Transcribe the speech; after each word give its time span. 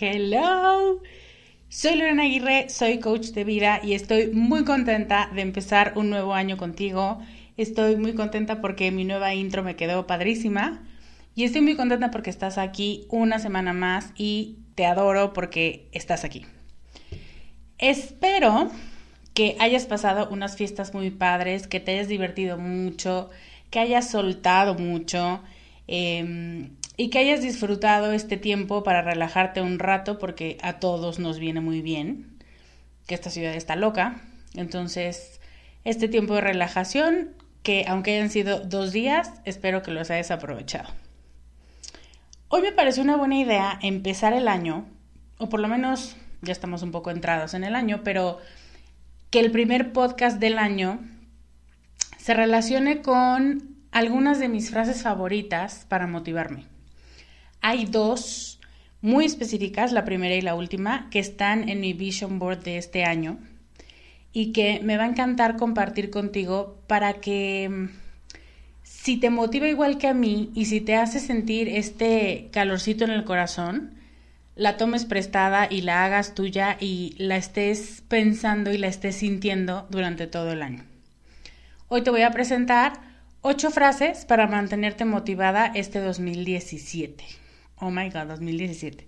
Hello. 0.00 1.02
Soy 1.68 1.96
Lorena 1.96 2.22
Aguirre, 2.22 2.68
soy 2.68 3.00
coach 3.00 3.30
de 3.30 3.42
vida 3.42 3.80
y 3.82 3.94
estoy 3.94 4.28
muy 4.28 4.64
contenta 4.64 5.28
de 5.34 5.40
empezar 5.40 5.94
un 5.96 6.08
nuevo 6.08 6.34
año 6.34 6.56
contigo. 6.56 7.18
Estoy 7.56 7.96
muy 7.96 8.14
contenta 8.14 8.60
porque 8.60 8.92
mi 8.92 9.04
nueva 9.04 9.34
intro 9.34 9.64
me 9.64 9.74
quedó 9.74 10.06
padrísima 10.06 10.84
y 11.34 11.42
estoy 11.42 11.62
muy 11.62 11.74
contenta 11.74 12.12
porque 12.12 12.30
estás 12.30 12.58
aquí 12.58 13.06
una 13.10 13.40
semana 13.40 13.72
más 13.72 14.12
y 14.16 14.58
te 14.76 14.86
adoro 14.86 15.32
porque 15.32 15.88
estás 15.90 16.22
aquí. 16.22 16.46
Espero 17.78 18.70
que 19.34 19.56
hayas 19.58 19.86
pasado 19.86 20.28
unas 20.30 20.56
fiestas 20.56 20.94
muy 20.94 21.10
padres, 21.10 21.66
que 21.66 21.80
te 21.80 21.94
hayas 21.94 22.06
divertido 22.06 22.56
mucho, 22.56 23.30
que 23.70 23.80
hayas 23.80 24.08
soltado 24.08 24.76
mucho. 24.76 25.42
Eh, 25.88 26.70
y 27.00 27.10
que 27.10 27.20
hayas 27.20 27.40
disfrutado 27.40 28.12
este 28.12 28.36
tiempo 28.36 28.82
para 28.82 29.02
relajarte 29.02 29.62
un 29.62 29.78
rato 29.78 30.18
porque 30.18 30.58
a 30.62 30.80
todos 30.80 31.20
nos 31.20 31.38
viene 31.38 31.60
muy 31.60 31.80
bien, 31.80 32.36
que 33.06 33.14
esta 33.14 33.30
ciudad 33.30 33.54
está 33.54 33.76
loca. 33.76 34.20
Entonces, 34.54 35.40
este 35.84 36.08
tiempo 36.08 36.34
de 36.34 36.40
relajación, 36.40 37.36
que 37.62 37.84
aunque 37.86 38.16
hayan 38.16 38.30
sido 38.30 38.58
dos 38.58 38.92
días, 38.92 39.32
espero 39.44 39.84
que 39.84 39.92
los 39.92 40.10
hayas 40.10 40.32
aprovechado. 40.32 40.92
Hoy 42.48 42.62
me 42.62 42.72
parece 42.72 43.00
una 43.00 43.16
buena 43.16 43.38
idea 43.38 43.78
empezar 43.80 44.32
el 44.32 44.48
año, 44.48 44.84
o 45.38 45.48
por 45.48 45.60
lo 45.60 45.68
menos 45.68 46.16
ya 46.42 46.50
estamos 46.50 46.82
un 46.82 46.90
poco 46.90 47.12
entrados 47.12 47.54
en 47.54 47.62
el 47.62 47.76
año, 47.76 48.00
pero 48.02 48.38
que 49.30 49.38
el 49.38 49.52
primer 49.52 49.92
podcast 49.92 50.40
del 50.40 50.58
año 50.58 50.98
se 52.18 52.34
relacione 52.34 53.02
con 53.02 53.76
algunas 53.92 54.40
de 54.40 54.48
mis 54.48 54.70
frases 54.72 55.04
favoritas 55.04 55.86
para 55.88 56.08
motivarme. 56.08 56.66
Hay 57.60 57.86
dos 57.86 58.60
muy 59.00 59.24
específicas, 59.24 59.92
la 59.92 60.04
primera 60.04 60.34
y 60.34 60.40
la 60.40 60.54
última, 60.54 61.08
que 61.10 61.18
están 61.18 61.68
en 61.68 61.80
mi 61.80 61.92
vision 61.92 62.38
board 62.38 62.62
de 62.64 62.78
este 62.78 63.04
año 63.04 63.38
y 64.32 64.52
que 64.52 64.80
me 64.82 64.96
va 64.96 65.04
a 65.04 65.08
encantar 65.08 65.56
compartir 65.56 66.10
contigo 66.10 66.78
para 66.86 67.14
que 67.14 67.68
mm, 67.68 67.88
si 68.82 69.16
te 69.16 69.30
motiva 69.30 69.68
igual 69.68 69.98
que 69.98 70.08
a 70.08 70.14
mí 70.14 70.50
y 70.54 70.66
si 70.66 70.80
te 70.80 70.96
hace 70.96 71.20
sentir 71.20 71.68
este 71.68 72.48
calorcito 72.52 73.04
en 73.04 73.10
el 73.10 73.24
corazón, 73.24 73.94
la 74.54 74.76
tomes 74.76 75.04
prestada 75.04 75.68
y 75.70 75.82
la 75.82 76.04
hagas 76.04 76.34
tuya 76.34 76.76
y 76.80 77.14
la 77.18 77.36
estés 77.36 78.02
pensando 78.08 78.72
y 78.72 78.78
la 78.78 78.88
estés 78.88 79.16
sintiendo 79.16 79.86
durante 79.88 80.26
todo 80.26 80.52
el 80.52 80.62
año. 80.62 80.84
Hoy 81.88 82.02
te 82.02 82.10
voy 82.10 82.22
a 82.22 82.32
presentar 82.32 82.94
ocho 83.40 83.70
frases 83.70 84.24
para 84.24 84.48
mantenerte 84.48 85.04
motivada 85.04 85.66
este 85.74 86.00
2017. 86.00 87.47
Oh 87.80 87.90
my 87.90 88.10
God, 88.10 88.26
2017. 88.28 89.06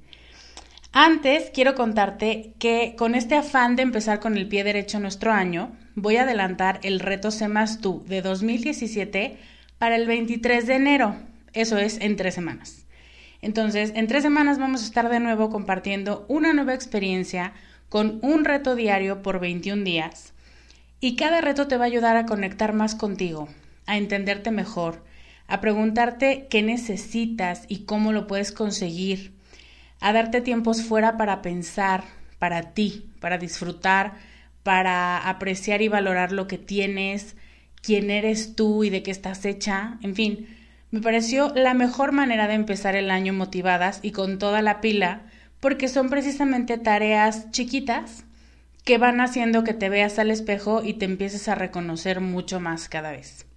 Antes 0.93 1.51
quiero 1.55 1.75
contarte 1.75 2.55
que 2.59 2.95
con 2.97 3.15
este 3.15 3.37
afán 3.37 3.77
de 3.77 3.83
empezar 3.83 4.21
con 4.21 4.37
el 4.37 4.49
pie 4.49 4.65
derecho 4.65 4.99
nuestro 4.99 5.33
año, 5.33 5.73
voy 5.95 6.17
a 6.17 6.23
adelantar 6.23 6.81
el 6.83 7.01
reto 7.01 7.31
Sé 7.31 7.49
Más 7.49 7.81
Tú 7.81 8.05
de 8.07 8.23
2017 8.23 9.37
para 9.79 9.97
el 9.97 10.07
23 10.07 10.67
de 10.67 10.75
enero. 10.75 11.17
Eso 11.53 11.79
es 11.79 12.01
en 12.01 12.17
tres 12.17 12.35
semanas. 12.35 12.87
Entonces, 13.43 13.93
en 13.95 14.07
tres 14.07 14.23
semanas 14.23 14.59
vamos 14.59 14.83
a 14.83 14.85
estar 14.85 15.09
de 15.09 15.21
nuevo 15.21 15.51
compartiendo 15.51 16.27
una 16.29 16.53
nueva 16.53 16.75
experiencia 16.75 17.53
con 17.89 18.19
un 18.23 18.45
reto 18.45 18.75
diario 18.75 19.23
por 19.23 19.41
21 19.41 19.85
días. 19.85 20.33
Y 21.01 21.17
cada 21.17 21.41
reto 21.41 21.67
te 21.67 21.77
va 21.77 21.85
a 21.85 21.87
ayudar 21.87 22.17
a 22.17 22.27
conectar 22.27 22.73
más 22.73 22.95
contigo, 22.95 23.49
a 23.87 23.97
entenderte 23.97 24.51
mejor, 24.51 25.03
a 25.51 25.61
preguntarte 25.61 26.47
qué 26.49 26.63
necesitas 26.63 27.65
y 27.69 27.85
cómo 27.85 28.13
lo 28.13 28.27
puedes 28.27 28.53
conseguir, 28.53 29.33
a 30.01 30.13
darte 30.13 30.41
tiempos 30.41 30.83
fuera 30.83 31.17
para 31.17 31.43
pensar, 31.43 32.05
para 32.39 32.73
ti, 32.73 33.11
para 33.21 33.37
disfrutar, 33.37 34.15
para 34.63 35.19
apreciar 35.19 35.83
y 35.83 35.89
valorar 35.89 36.31
lo 36.31 36.47
que 36.47 36.57
tienes, 36.57 37.37
quién 37.83 38.11
eres 38.11 38.55
tú 38.55 38.85
y 38.85 38.91
de 38.91 39.03
qué 39.03 39.11
estás 39.11 39.45
hecha, 39.45 39.99
en 40.03 40.15
fin, 40.15 40.57
me 40.93 41.01
pareció 41.01 41.53
la 41.55 41.75
mejor 41.75 42.13
manera 42.13 42.47
de 42.47 42.55
empezar 42.55 42.95
el 42.95 43.11
año 43.11 43.33
motivadas 43.33 44.01
y 44.03 44.13
con 44.13 44.39
toda 44.39 44.63
la 44.63 44.81
pila, 44.81 45.23
porque 45.59 45.89
son 45.89 46.11
precisamente 46.11 46.79
tareas 46.79 47.51
chiquitas 47.51 48.25
que 48.85 48.99
van 48.99 49.21
haciendo 49.21 49.65
que 49.65 49.75
te 49.75 49.89
veas 49.89 50.19
al 50.19 50.31
espejo 50.31 50.83
y 50.85 50.95
te 50.95 51.05
empieces 51.05 51.49
a 51.49 51.55
reconocer 51.57 52.21
mucho 52.21 52.61
más 52.61 52.89
cada 52.89 53.11
vez. 53.11 53.50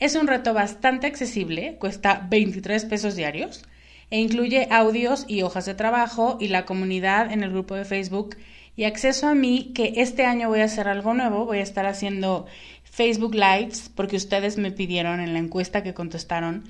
Es 0.00 0.14
un 0.14 0.26
reto 0.26 0.54
bastante 0.54 1.06
accesible, 1.06 1.76
cuesta 1.78 2.26
23 2.30 2.86
pesos 2.86 3.16
diarios 3.16 3.62
e 4.10 4.18
incluye 4.18 4.66
audios 4.70 5.26
y 5.28 5.42
hojas 5.42 5.66
de 5.66 5.74
trabajo 5.74 6.38
y 6.40 6.48
la 6.48 6.64
comunidad 6.64 7.30
en 7.30 7.42
el 7.42 7.50
grupo 7.50 7.74
de 7.74 7.84
Facebook. 7.84 8.36
Y 8.76 8.84
acceso 8.84 9.28
a 9.28 9.34
mí 9.34 9.72
que 9.74 9.92
este 9.96 10.24
año 10.24 10.48
voy 10.48 10.60
a 10.60 10.64
hacer 10.64 10.88
algo 10.88 11.12
nuevo, 11.12 11.44
voy 11.44 11.58
a 11.58 11.62
estar 11.62 11.84
haciendo 11.84 12.46
Facebook 12.82 13.34
Lives 13.34 13.90
porque 13.94 14.16
ustedes 14.16 14.56
me 14.56 14.70
pidieron 14.70 15.20
en 15.20 15.34
la 15.34 15.38
encuesta 15.38 15.82
que 15.82 15.92
contestaron 15.92 16.64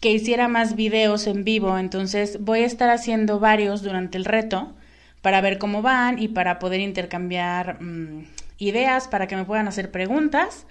que 0.00 0.10
hiciera 0.10 0.48
más 0.48 0.74
videos 0.74 1.28
en 1.28 1.44
vivo, 1.44 1.78
entonces 1.78 2.38
voy 2.40 2.62
a 2.62 2.66
estar 2.66 2.90
haciendo 2.90 3.38
varios 3.38 3.82
durante 3.82 4.18
el 4.18 4.24
reto 4.24 4.74
para 5.20 5.40
ver 5.40 5.58
cómo 5.58 5.80
van 5.82 6.20
y 6.20 6.26
para 6.26 6.58
poder 6.58 6.80
intercambiar 6.80 7.80
mm, 7.80 8.24
ideas, 8.58 9.06
para 9.06 9.28
que 9.28 9.36
me 9.36 9.44
puedan 9.44 9.68
hacer 9.68 9.92
preguntas 9.92 10.66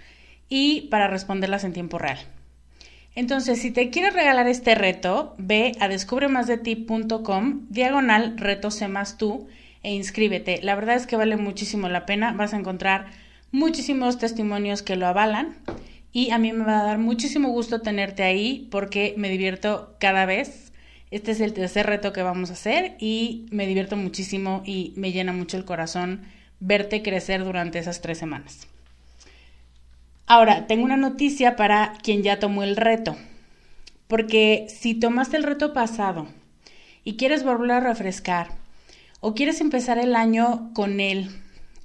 y 0.52 0.82
para 0.92 1.08
responderlas 1.08 1.64
en 1.64 1.72
tiempo 1.72 1.98
real. 1.98 2.20
Entonces, 3.16 3.60
si 3.62 3.72
te 3.72 3.90
quieres 3.90 4.14
regalar 4.14 4.48
este 4.48 4.76
reto, 4.76 5.34
ve 5.38 5.72
a 5.80 5.88
descubremasdeti.com, 5.88 7.68
diagonal 7.70 8.38
reto 8.38 8.70
más 8.90 9.18
tú 9.18 9.48
e 9.82 9.94
inscríbete. 9.94 10.60
La 10.62 10.76
verdad 10.76 10.98
es 10.98 11.08
que 11.08 11.16
vale 11.16 11.38
muchísimo 11.38 11.88
la 11.88 12.06
pena, 12.06 12.34
vas 12.34 12.54
a 12.54 12.58
encontrar 12.58 13.08
muchísimos 13.52 14.18
testimonios 14.18 14.84
que 14.84 14.98
lo 14.98 15.08
avalan 15.08 15.56
y 16.12 16.32
a 16.32 16.38
mí 16.38 16.52
me 16.52 16.66
va 16.66 16.82
a 16.82 16.84
dar 16.84 16.98
muchísimo 16.98 17.50
gusto 17.50 17.82
tenerte 17.82 18.24
ahí 18.24 18.68
porque 18.72 19.14
me 19.18 19.30
divierto 19.30 19.96
cada 20.00 20.26
vez. 20.26 20.74
Este 21.12 21.32
es 21.32 21.40
el 21.40 21.54
tercer 21.54 21.86
reto 21.86 22.12
que 22.12 22.24
vamos 22.24 22.50
a 22.50 22.54
hacer 22.54 22.96
y 23.00 23.46
me 23.52 23.68
divierto 23.68 23.96
muchísimo 23.96 24.64
y 24.66 24.94
me 24.98 25.14
llena 25.14 25.32
mucho 25.32 25.56
el 25.56 25.66
corazón 25.66 26.24
verte 26.60 27.02
crecer 27.02 27.44
durante 27.44 27.80
esas 27.80 28.02
tres 28.02 28.18
semanas. 28.18 28.68
Ahora, 30.34 30.66
tengo 30.66 30.86
una 30.86 30.96
noticia 30.96 31.58
para 31.58 31.92
quien 32.04 32.24
ya 32.24 32.40
tomó 32.40 32.64
el 32.64 32.78
reto, 32.78 33.18
porque 34.08 34.66
si 34.70 34.94
tomaste 34.94 35.36
el 35.36 35.44
reto 35.44 35.74
pasado 35.74 36.26
y 37.04 37.18
quieres 37.18 37.44
volver 37.44 37.72
a 37.72 37.80
refrescar 37.82 38.48
o 39.20 39.36
quieres 39.36 39.60
empezar 39.60 39.98
el 39.98 40.16
año 40.16 40.72
con 40.74 41.02
él 41.02 41.32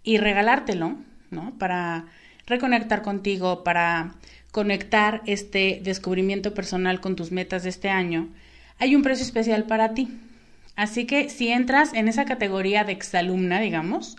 y 0.04 0.18
regalártelo, 0.18 0.94
¿no? 1.32 1.58
Para 1.58 2.04
reconectar 2.46 3.02
contigo, 3.02 3.64
para 3.64 4.14
conectar 4.52 5.22
este 5.26 5.80
descubrimiento 5.82 6.54
personal 6.54 7.00
con 7.00 7.16
tus 7.16 7.32
metas 7.32 7.64
de 7.64 7.70
este 7.70 7.88
año, 7.88 8.28
hay 8.78 8.94
un 8.94 9.02
precio 9.02 9.24
especial 9.24 9.64
para 9.64 9.92
ti. 9.92 10.08
Así 10.76 11.04
que 11.04 11.30
si 11.30 11.48
entras 11.48 11.94
en 11.94 12.06
esa 12.06 12.26
categoría 12.26 12.84
de 12.84 12.92
exalumna, 12.92 13.58
digamos, 13.58 14.16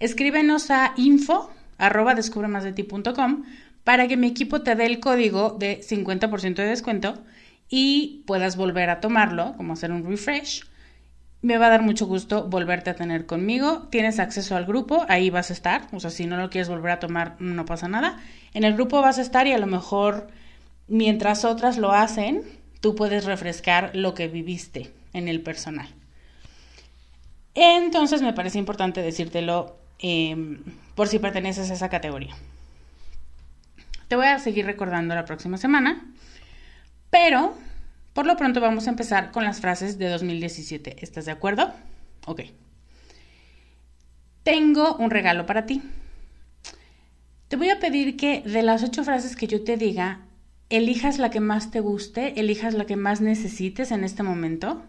escríbenos 0.00 0.70
a 0.70 0.94
info 0.96 1.50
arroba 1.78 2.14
descubremasdeti.com 2.14 3.44
para 3.84 4.06
que 4.06 4.16
mi 4.16 4.26
equipo 4.26 4.60
te 4.60 4.74
dé 4.74 4.84
el 4.86 5.00
código 5.00 5.56
de 5.58 5.80
50% 5.80 6.56
de 6.56 6.66
descuento 6.66 7.14
y 7.70 8.24
puedas 8.26 8.56
volver 8.56 8.90
a 8.90 9.00
tomarlo, 9.00 9.54
como 9.56 9.72
hacer 9.72 9.92
un 9.92 10.04
refresh. 10.04 10.64
Me 11.40 11.56
va 11.56 11.66
a 11.66 11.70
dar 11.70 11.82
mucho 11.82 12.06
gusto 12.06 12.48
volverte 12.48 12.90
a 12.90 12.96
tener 12.96 13.24
conmigo. 13.24 13.86
Tienes 13.90 14.18
acceso 14.18 14.56
al 14.56 14.66
grupo, 14.66 15.06
ahí 15.08 15.30
vas 15.30 15.50
a 15.50 15.52
estar. 15.52 15.86
O 15.92 16.00
sea, 16.00 16.10
si 16.10 16.26
no 16.26 16.36
lo 16.36 16.50
quieres 16.50 16.68
volver 16.68 16.90
a 16.90 17.00
tomar, 17.00 17.36
no 17.38 17.64
pasa 17.64 17.88
nada. 17.88 18.18
En 18.52 18.64
el 18.64 18.74
grupo 18.74 19.00
vas 19.00 19.18
a 19.18 19.22
estar 19.22 19.46
y 19.46 19.52
a 19.52 19.58
lo 19.58 19.66
mejor 19.66 20.28
mientras 20.88 21.44
otras 21.44 21.78
lo 21.78 21.92
hacen, 21.92 22.42
tú 22.80 22.94
puedes 22.94 23.24
refrescar 23.24 23.92
lo 23.94 24.14
que 24.14 24.28
viviste 24.28 24.92
en 25.12 25.28
el 25.28 25.40
personal. 25.40 25.88
Entonces 27.54 28.20
me 28.20 28.32
parece 28.32 28.58
importante 28.58 29.00
decírtelo 29.00 29.78
Em, 29.98 30.62
por 30.98 31.06
si 31.06 31.20
perteneces 31.20 31.70
a 31.70 31.74
esa 31.74 31.88
categoría. 31.88 32.34
Te 34.08 34.16
voy 34.16 34.26
a 34.26 34.40
seguir 34.40 34.66
recordando 34.66 35.14
la 35.14 35.24
próxima 35.26 35.56
semana, 35.56 36.04
pero 37.08 37.56
por 38.14 38.26
lo 38.26 38.36
pronto 38.36 38.60
vamos 38.60 38.88
a 38.88 38.90
empezar 38.90 39.30
con 39.30 39.44
las 39.44 39.60
frases 39.60 39.96
de 39.98 40.08
2017. 40.08 40.96
¿Estás 40.98 41.26
de 41.26 41.30
acuerdo? 41.30 41.72
Ok. 42.26 42.40
Tengo 44.42 44.96
un 44.96 45.10
regalo 45.10 45.46
para 45.46 45.66
ti. 45.66 45.82
Te 47.46 47.54
voy 47.54 47.70
a 47.70 47.78
pedir 47.78 48.16
que 48.16 48.40
de 48.40 48.64
las 48.64 48.82
ocho 48.82 49.04
frases 49.04 49.36
que 49.36 49.46
yo 49.46 49.62
te 49.62 49.76
diga, 49.76 50.22
elijas 50.68 51.20
la 51.20 51.30
que 51.30 51.38
más 51.38 51.70
te 51.70 51.78
guste, 51.78 52.40
elijas 52.40 52.74
la 52.74 52.86
que 52.86 52.96
más 52.96 53.20
necesites 53.20 53.92
en 53.92 54.02
este 54.02 54.24
momento 54.24 54.82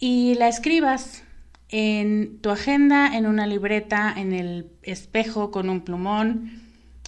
y 0.00 0.34
la 0.34 0.48
escribas 0.48 1.22
en 1.68 2.38
tu 2.40 2.50
agenda, 2.50 3.16
en 3.16 3.26
una 3.26 3.46
libreta, 3.46 4.12
en 4.16 4.32
el 4.32 4.66
espejo 4.82 5.50
con 5.50 5.68
un 5.68 5.82
plumón 5.82 6.62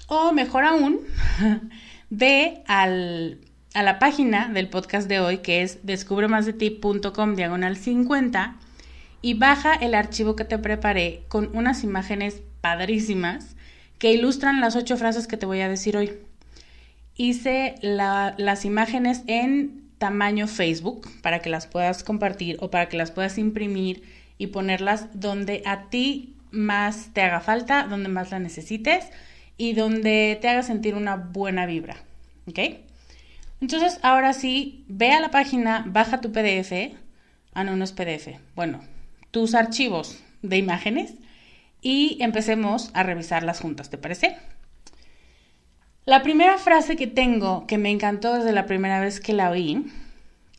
o 0.06 0.32
mejor 0.32 0.64
aún, 0.64 1.00
ve 2.10 2.62
al, 2.66 3.38
a 3.74 3.82
la 3.82 3.98
página 3.98 4.48
del 4.48 4.68
podcast 4.68 5.08
de 5.08 5.20
hoy 5.20 5.38
que 5.38 5.62
es 5.62 5.86
descubremasdeti.com 5.86 7.36
diagonal 7.36 7.76
50 7.76 8.56
y 9.22 9.34
baja 9.34 9.74
el 9.74 9.94
archivo 9.94 10.36
que 10.36 10.44
te 10.44 10.58
preparé 10.58 11.22
con 11.28 11.50
unas 11.56 11.84
imágenes 11.84 12.42
padrísimas 12.60 13.56
que 13.98 14.12
ilustran 14.12 14.60
las 14.60 14.76
ocho 14.76 14.96
frases 14.96 15.26
que 15.26 15.36
te 15.36 15.46
voy 15.46 15.60
a 15.60 15.68
decir 15.68 15.96
hoy. 15.96 16.12
Hice 17.16 17.74
las 17.82 18.64
imágenes 18.64 19.22
en 19.26 19.90
tamaño 19.98 20.48
Facebook 20.48 21.06
para 21.22 21.40
que 21.40 21.50
las 21.50 21.66
puedas 21.66 22.02
compartir 22.02 22.56
o 22.60 22.70
para 22.70 22.88
que 22.88 22.96
las 22.96 23.10
puedas 23.10 23.36
imprimir 23.36 24.02
y 24.40 24.46
ponerlas 24.46 25.08
donde 25.12 25.62
a 25.66 25.90
ti 25.90 26.34
más 26.50 27.10
te 27.12 27.20
haga 27.20 27.40
falta, 27.40 27.84
donde 27.84 28.08
más 28.08 28.30
la 28.30 28.38
necesites 28.38 29.04
y 29.58 29.74
donde 29.74 30.38
te 30.40 30.48
haga 30.48 30.62
sentir 30.62 30.94
una 30.94 31.16
buena 31.16 31.66
vibra. 31.66 31.98
¿Ok? 32.48 32.58
Entonces, 33.60 34.00
ahora 34.00 34.32
sí, 34.32 34.86
ve 34.88 35.12
a 35.12 35.20
la 35.20 35.30
página, 35.30 35.84
baja 35.86 36.22
tu 36.22 36.32
PDF. 36.32 36.72
Ah, 37.52 37.64
no, 37.64 37.76
no 37.76 37.84
es 37.84 37.92
PDF. 37.92 38.40
Bueno, 38.56 38.80
tus 39.30 39.54
archivos 39.54 40.18
de 40.40 40.56
imágenes 40.56 41.16
y 41.82 42.16
empecemos 42.22 42.90
a 42.94 43.02
revisarlas 43.02 43.60
juntas, 43.60 43.90
¿te 43.90 43.98
parece? 43.98 44.38
La 46.06 46.22
primera 46.22 46.56
frase 46.56 46.96
que 46.96 47.06
tengo 47.06 47.66
que 47.66 47.76
me 47.76 47.90
encantó 47.90 48.32
desde 48.32 48.52
la 48.52 48.64
primera 48.64 49.00
vez 49.00 49.20
que 49.20 49.34
la 49.34 49.50
oí 49.50 49.84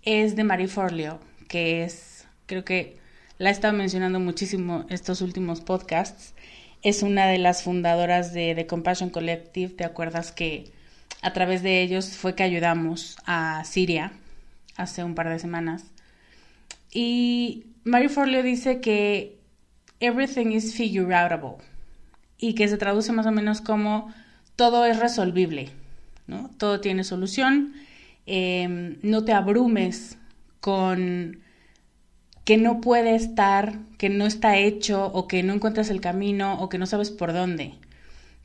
es 0.04 0.36
de 0.36 0.44
Marie 0.44 0.68
Forleo, 0.68 1.20
que 1.48 1.84
es, 1.84 2.28
creo 2.46 2.64
que 2.64 3.01
la 3.42 3.50
he 3.50 3.54
estado 3.54 3.74
mencionando 3.74 4.20
muchísimo 4.20 4.86
estos 4.90 5.22
últimos 5.22 5.62
podcasts. 5.62 6.36
Es 6.84 7.02
una 7.02 7.26
de 7.26 7.40
las 7.40 7.64
fundadoras 7.64 8.34
de 8.34 8.54
The 8.54 8.68
Compassion 8.68 9.10
Collective. 9.10 9.74
¿Te 9.74 9.84
acuerdas 9.84 10.32
que 10.32 10.72
a 11.24 11.34
través 11.34 11.64
de 11.64 11.82
ellos 11.82 12.16
fue 12.16 12.36
que 12.36 12.44
ayudamos 12.44 13.18
a 13.26 13.64
Siria 13.66 14.12
hace 14.76 15.04
un 15.04 15.16
par 15.16 15.28
de 15.28 15.40
semanas? 15.40 15.86
Y 16.94 17.66
Mary 17.84 18.10
Forleo 18.10 18.44
dice 18.44 18.80
que 18.80 19.40
everything 20.00 20.52
is 20.52 20.76
figure 20.76 21.16
outable 21.16 21.66
y 22.38 22.54
que 22.54 22.68
se 22.68 22.78
traduce 22.78 23.12
más 23.12 23.26
o 23.26 23.32
menos 23.32 23.60
como 23.60 24.14
todo 24.56 24.86
es 24.86 25.00
resolvible, 25.00 25.72
¿no? 26.28 26.52
Todo 26.60 26.80
tiene 26.80 27.04
solución. 27.04 27.74
Em, 28.28 29.00
no 29.02 29.26
te 29.26 29.34
abrumes 29.34 30.20
con 30.60 31.42
que 32.52 32.58
no 32.58 32.82
puede 32.82 33.16
estar, 33.16 33.80
que 33.98 34.10
no 34.10 34.26
está 34.26 34.58
hecho 34.58 35.06
o 35.06 35.26
que 35.26 35.42
no 35.42 35.54
encuentras 35.54 35.90
el 35.90 36.02
camino 36.02 36.60
o 36.60 36.68
que 36.68 36.78
no 36.78 36.86
sabes 36.86 37.10
por 37.10 37.32
dónde. 37.32 37.76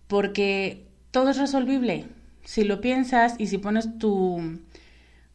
Porque 0.07 0.87
todo 1.11 1.31
es 1.31 1.39
resolvible. 1.39 2.05
Si 2.45 2.63
lo 2.63 2.81
piensas 2.81 3.35
y 3.37 3.49
si 3.49 3.59
pones 3.59 3.99
tu, 3.99 4.61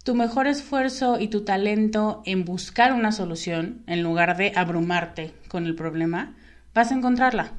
tu 0.05 0.15
mejor 0.15 0.47
esfuerzo 0.47 1.19
y 1.19 1.27
tu 1.27 1.43
talento 1.43 2.23
en 2.25 2.45
buscar 2.45 2.93
una 2.93 3.11
solución 3.11 3.81
en 3.87 4.03
lugar 4.03 4.37
de 4.37 4.53
abrumarte 4.55 5.33
con 5.49 5.65
el 5.65 5.75
problema, 5.75 6.33
vas 6.73 6.93
a 6.93 6.95
encontrarla. 6.95 7.51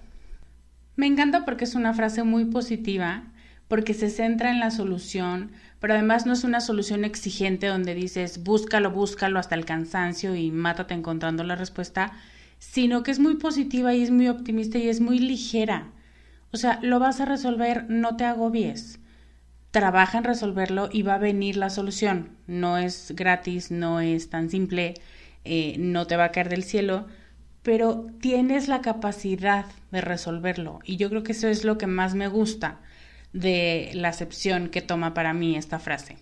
Me 0.96 1.08
encanta 1.08 1.44
porque 1.44 1.64
es 1.64 1.74
una 1.74 1.92
frase 1.92 2.22
muy 2.22 2.46
positiva, 2.46 3.24
porque 3.72 3.94
se 3.94 4.10
centra 4.10 4.50
en 4.50 4.60
la 4.60 4.70
solución, 4.70 5.50
pero 5.80 5.94
además 5.94 6.26
no 6.26 6.34
es 6.34 6.44
una 6.44 6.60
solución 6.60 7.06
exigente 7.06 7.68
donde 7.68 7.94
dices 7.94 8.44
búscalo, 8.44 8.90
búscalo 8.90 9.38
hasta 9.38 9.54
el 9.54 9.64
cansancio 9.64 10.36
y 10.36 10.50
mátate 10.50 10.92
encontrando 10.92 11.42
la 11.42 11.56
respuesta, 11.56 12.12
sino 12.58 13.02
que 13.02 13.12
es 13.12 13.18
muy 13.18 13.36
positiva 13.36 13.94
y 13.94 14.02
es 14.02 14.10
muy 14.10 14.28
optimista 14.28 14.76
y 14.76 14.90
es 14.90 15.00
muy 15.00 15.18
ligera. 15.18 15.86
O 16.52 16.58
sea, 16.58 16.80
lo 16.82 16.98
vas 16.98 17.22
a 17.22 17.24
resolver, 17.24 17.86
no 17.88 18.14
te 18.18 18.26
agobies. 18.26 19.00
Trabaja 19.70 20.18
en 20.18 20.24
resolverlo 20.24 20.90
y 20.92 21.00
va 21.00 21.14
a 21.14 21.18
venir 21.18 21.56
la 21.56 21.70
solución. 21.70 22.36
No 22.46 22.76
es 22.76 23.14
gratis, 23.16 23.70
no 23.70 24.00
es 24.00 24.28
tan 24.28 24.50
simple, 24.50 24.96
eh, 25.46 25.76
no 25.78 26.06
te 26.06 26.18
va 26.18 26.24
a 26.24 26.32
caer 26.32 26.50
del 26.50 26.64
cielo, 26.64 27.06
pero 27.62 28.06
tienes 28.20 28.68
la 28.68 28.82
capacidad 28.82 29.64
de 29.90 30.02
resolverlo. 30.02 30.80
Y 30.84 30.98
yo 30.98 31.08
creo 31.08 31.22
que 31.22 31.32
eso 31.32 31.48
es 31.48 31.64
lo 31.64 31.78
que 31.78 31.86
más 31.86 32.14
me 32.14 32.28
gusta 32.28 32.78
de 33.32 33.90
la 33.94 34.08
acepción 34.08 34.68
que 34.68 34.82
toma 34.82 35.14
para 35.14 35.32
mí 35.32 35.56
esta 35.56 35.78
frase. 35.78 36.16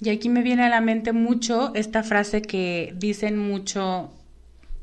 Y 0.00 0.10
aquí 0.10 0.28
me 0.28 0.42
viene 0.42 0.64
a 0.64 0.68
la 0.68 0.80
mente 0.80 1.12
mucho 1.12 1.72
esta 1.74 2.02
frase 2.02 2.42
que 2.42 2.92
dicen 2.96 3.38
mucho 3.38 4.12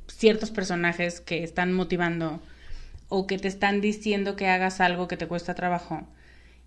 ciertos 0.08 0.52
personajes 0.52 1.22
que 1.22 1.44
están 1.44 1.72
motivando 1.72 2.42
o 3.10 3.28
que 3.28 3.38
te 3.38 3.48
están 3.48 3.80
diciendo 3.80 4.36
que 4.36 4.48
hagas 4.48 4.82
algo 4.82 5.08
que 5.08 5.18
te 5.18 5.28
cuesta 5.28 5.54
trabajo. 5.54 6.02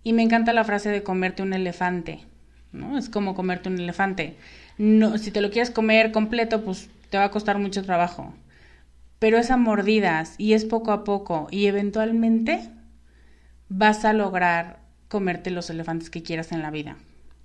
Y 0.05 0.13
me 0.13 0.23
encanta 0.23 0.53
la 0.53 0.63
frase 0.63 0.91
de 0.91 1.03
comerte 1.03 1.43
un 1.43 1.53
elefante, 1.53 2.21
¿no? 2.73 2.97
Es 2.97 3.09
como 3.09 3.35
comerte 3.35 3.69
un 3.69 3.81
elefante. 3.81 4.37
No, 4.79 5.19
si 5.19 5.33
te 5.33 5.41
lo 5.41 5.51
quieres 5.51 5.71
comer 5.71 6.13
completo, 6.13 6.63
pues 6.63 6.89
te 7.11 7.19
va 7.19 7.25
a 7.25 7.31
costar 7.33 7.59
mucho 7.59 7.83
trabajo. 7.83 8.33
Pero 9.19 9.39
es 9.39 9.51
a 9.51 9.57
mordidas 9.57 10.37
y 10.39 10.53
es 10.53 10.65
poco 10.65 10.93
a 10.93 11.03
poco 11.03 11.49
y 11.51 11.67
eventualmente 11.67 12.71
vas 13.69 14.05
a 14.05 14.13
lograr 14.13 14.81
comerte 15.09 15.51
los 15.51 15.71
elefantes 15.71 16.11
que 16.11 16.23
quieras 16.23 16.53
en 16.53 16.63
la 16.63 16.71
vida 16.71 16.97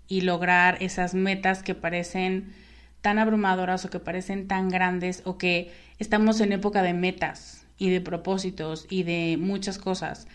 y 0.08 0.22
lograr 0.22 0.78
esas 0.82 1.14
metas 1.14 1.64
que 1.64 1.76
parecen 1.76 2.54
tan 3.02 3.18
abrumadoras 3.18 3.86
o 3.86 3.90
que 3.90 4.00
parecen 4.00 4.48
tan 4.48 4.70
grandes 4.70 5.22
o 5.26 5.38
que 5.38 5.72
estamos 6.00 6.40
en 6.42 6.52
época 6.52 6.84
de 6.84 6.94
metas 6.94 7.66
y 7.78 7.90
de 7.90 8.02
propósitos 8.02 8.86
y 8.90 9.04
de 9.04 9.38
muchas 9.40 9.78
cosas. 9.78 10.28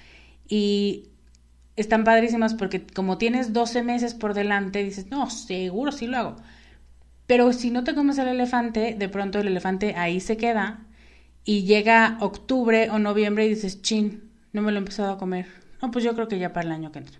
Y 0.49 1.09
están 1.77 2.05
padrísimas 2.05 2.55
porque 2.55 2.85
como 2.85 3.19
tienes 3.19 3.53
12 3.53 3.83
meses 3.83 4.15
por 4.15 4.35
delante, 4.35 4.83
dices, 4.83 5.11
no, 5.11 5.31
seguro 5.31 5.93
sí 5.93 6.07
lo 6.07 6.17
hago. 6.17 6.37
Pero 7.27 7.53
si 7.53 7.71
no 7.71 7.85
te 7.85 7.95
comes 7.95 8.19
el 8.19 8.29
elefante, 8.29 8.95
de 8.99 9.09
pronto 9.09 9.39
el 9.41 9.49
elefante 9.49 9.95
ahí 9.97 10.21
se 10.21 10.37
queda 10.37 10.81
y 11.45 11.65
llega 11.65 12.17
octubre 12.21 12.89
o 12.91 12.99
noviembre 12.99 13.47
y 13.47 13.51
dices, 13.51 13.83
chin, 13.83 14.31
no 14.53 14.63
me 14.63 14.73
lo 14.73 14.79
he 14.79 14.81
empezado 14.81 15.13
a 15.13 15.19
comer. 15.19 15.66
No, 15.83 15.91
pues 15.91 16.05
yo 16.05 16.15
creo 16.15 16.29
que 16.29 16.39
ya 16.39 16.53
para 16.53 16.67
el 16.67 16.73
año 16.73 16.93
que 16.93 17.01
entra. 17.01 17.19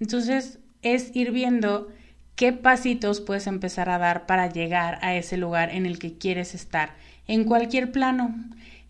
Entonces 0.00 0.58
es 0.82 1.14
ir 1.14 1.30
viendo 1.30 1.88
qué 2.34 2.52
pasitos 2.52 3.20
puedes 3.20 3.46
empezar 3.46 3.88
a 3.88 3.98
dar 3.98 4.26
para 4.26 4.50
llegar 4.52 4.98
a 5.02 5.14
ese 5.14 5.36
lugar 5.36 5.70
en 5.70 5.86
el 5.86 5.98
que 5.98 6.18
quieres 6.18 6.54
estar, 6.54 6.94
en 7.26 7.44
cualquier 7.44 7.92
plano, 7.92 8.34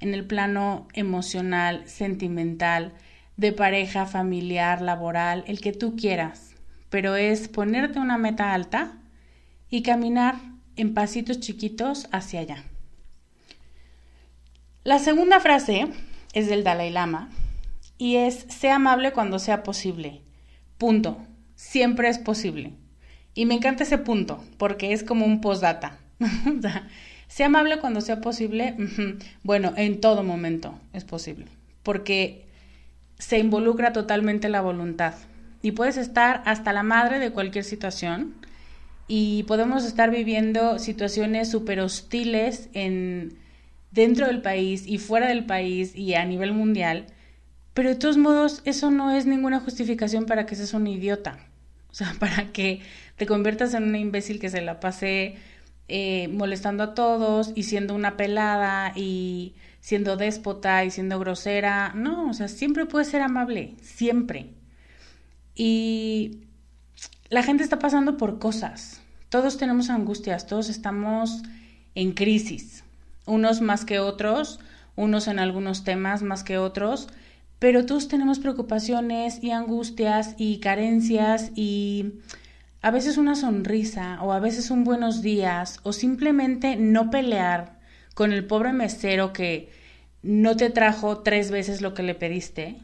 en 0.00 0.14
el 0.14 0.24
plano 0.26 0.88
emocional, 0.94 1.82
sentimental, 1.86 2.92
de 3.36 3.52
pareja, 3.52 4.06
familiar, 4.06 4.80
laboral, 4.80 5.44
el 5.46 5.60
que 5.60 5.72
tú 5.72 5.94
quieras, 5.94 6.54
pero 6.90 7.16
es 7.16 7.48
ponerte 7.48 7.98
una 7.98 8.18
meta 8.18 8.52
alta 8.52 8.94
y 9.70 9.82
caminar 9.82 10.36
en 10.76 10.94
pasitos 10.94 11.40
chiquitos 11.40 12.08
hacia 12.12 12.40
allá. 12.40 12.64
La 14.84 14.98
segunda 14.98 15.40
frase 15.40 15.88
es 16.32 16.48
del 16.48 16.64
Dalai 16.64 16.90
Lama 16.90 17.28
y 17.98 18.16
es, 18.16 18.46
sea 18.48 18.76
amable 18.76 19.12
cuando 19.12 19.38
sea 19.38 19.62
posible. 19.62 20.22
Punto. 20.78 21.18
Siempre 21.54 22.08
es 22.08 22.18
posible. 22.18 22.74
Y 23.34 23.46
me 23.46 23.54
encanta 23.54 23.84
ese 23.84 23.98
punto, 23.98 24.42
porque 24.58 24.92
es 24.92 25.02
como 25.02 25.26
un 25.26 25.40
postdata. 25.40 25.98
sea 27.28 27.46
amable 27.46 27.78
cuando 27.78 28.00
sea 28.00 28.20
posible. 28.20 28.74
Bueno, 29.42 29.72
en 29.76 30.00
todo 30.00 30.22
momento 30.22 30.78
es 30.92 31.04
posible, 31.04 31.46
porque 31.82 32.46
se 33.18 33.38
involucra 33.38 33.92
totalmente 33.92 34.48
la 34.48 34.60
voluntad. 34.60 35.14
Y 35.62 35.72
puedes 35.72 35.96
estar 35.96 36.42
hasta 36.44 36.72
la 36.72 36.82
madre 36.82 37.18
de 37.18 37.32
cualquier 37.32 37.64
situación 37.64 38.34
y 39.08 39.44
podemos 39.44 39.84
estar 39.84 40.10
viviendo 40.10 40.78
situaciones 40.78 41.50
súper 41.50 41.80
hostiles 41.80 42.68
en, 42.72 43.38
dentro 43.90 44.26
del 44.26 44.42
país 44.42 44.86
y 44.86 44.98
fuera 44.98 45.28
del 45.28 45.44
país 45.44 45.96
y 45.96 46.14
a 46.14 46.24
nivel 46.24 46.52
mundial 46.52 47.06
pero 47.76 47.90
de 47.90 47.96
todos 47.96 48.16
modos, 48.16 48.62
eso 48.64 48.90
no 48.90 49.10
es 49.10 49.26
ninguna 49.26 49.60
justificación 49.60 50.24
para 50.24 50.46
que 50.46 50.54
seas 50.54 50.72
un 50.72 50.86
idiota. 50.86 51.38
O 51.90 51.94
sea, 51.94 52.14
para 52.18 52.50
que 52.50 52.80
te 53.16 53.26
conviertas 53.26 53.74
en 53.74 53.82
una 53.82 53.98
imbécil 53.98 54.40
que 54.40 54.48
se 54.48 54.62
la 54.62 54.80
pase 54.80 55.36
eh, 55.88 56.28
molestando 56.28 56.82
a 56.82 56.94
todos 56.94 57.52
y 57.54 57.64
siendo 57.64 57.94
una 57.94 58.16
pelada 58.16 58.94
y 58.96 59.56
siendo 59.80 60.16
déspota 60.16 60.86
y 60.86 60.90
siendo 60.90 61.18
grosera. 61.18 61.92
No, 61.94 62.30
o 62.30 62.32
sea, 62.32 62.48
siempre 62.48 62.86
puedes 62.86 63.08
ser 63.08 63.20
amable, 63.20 63.74
siempre. 63.82 64.54
Y 65.54 66.44
la 67.28 67.42
gente 67.42 67.62
está 67.62 67.78
pasando 67.78 68.16
por 68.16 68.38
cosas. 68.38 69.02
Todos 69.28 69.58
tenemos 69.58 69.90
angustias, 69.90 70.46
todos 70.46 70.70
estamos 70.70 71.42
en 71.94 72.12
crisis. 72.12 72.84
Unos 73.26 73.60
más 73.60 73.84
que 73.84 73.98
otros, 73.98 74.60
unos 74.94 75.28
en 75.28 75.38
algunos 75.38 75.84
temas 75.84 76.22
más 76.22 76.42
que 76.42 76.56
otros 76.56 77.08
pero 77.58 77.86
todos 77.86 78.08
tenemos 78.08 78.38
preocupaciones 78.38 79.42
y 79.42 79.50
angustias 79.50 80.34
y 80.36 80.58
carencias 80.58 81.52
y 81.54 82.14
a 82.82 82.90
veces 82.90 83.16
una 83.16 83.34
sonrisa 83.34 84.18
o 84.22 84.32
a 84.32 84.40
veces 84.40 84.70
un 84.70 84.84
buenos 84.84 85.22
días 85.22 85.80
o 85.82 85.92
simplemente 85.92 86.76
no 86.76 87.10
pelear 87.10 87.78
con 88.14 88.32
el 88.32 88.46
pobre 88.46 88.72
mesero 88.72 89.32
que 89.32 89.70
no 90.22 90.56
te 90.56 90.70
trajo 90.70 91.18
tres 91.18 91.50
veces 91.50 91.80
lo 91.80 91.94
que 91.94 92.02
le 92.02 92.14
pediste, 92.14 92.76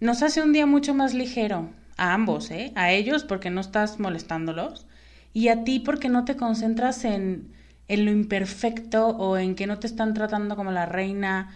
nos 0.00 0.22
hace 0.22 0.42
un 0.42 0.52
día 0.52 0.66
mucho 0.66 0.94
más 0.94 1.14
ligero, 1.14 1.70
a 1.96 2.14
ambos, 2.14 2.50
¿eh? 2.50 2.72
A 2.74 2.90
ellos 2.92 3.24
porque 3.24 3.50
no 3.50 3.60
estás 3.60 4.00
molestándolos 4.00 4.86
y 5.32 5.48
a 5.48 5.64
ti 5.64 5.80
porque 5.80 6.08
no 6.08 6.24
te 6.24 6.36
concentras 6.36 7.04
en, 7.04 7.52
en 7.88 8.04
lo 8.04 8.10
imperfecto 8.10 9.08
o 9.08 9.36
en 9.36 9.54
que 9.54 9.66
no 9.66 9.78
te 9.78 9.86
están 9.86 10.14
tratando 10.14 10.56
como 10.56 10.72
la 10.72 10.86
reina 10.86 11.50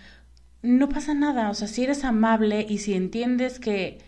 no 0.63 0.89
pasa 0.89 1.15
nada, 1.15 1.51
o 1.51 1.55
sea, 1.55 1.69
si 1.69 1.85
eres 1.85 2.05
amable 2.05 2.67
y 2.69 2.79
si 2.79 2.95
entiendes 2.95 3.59
que 3.59 3.99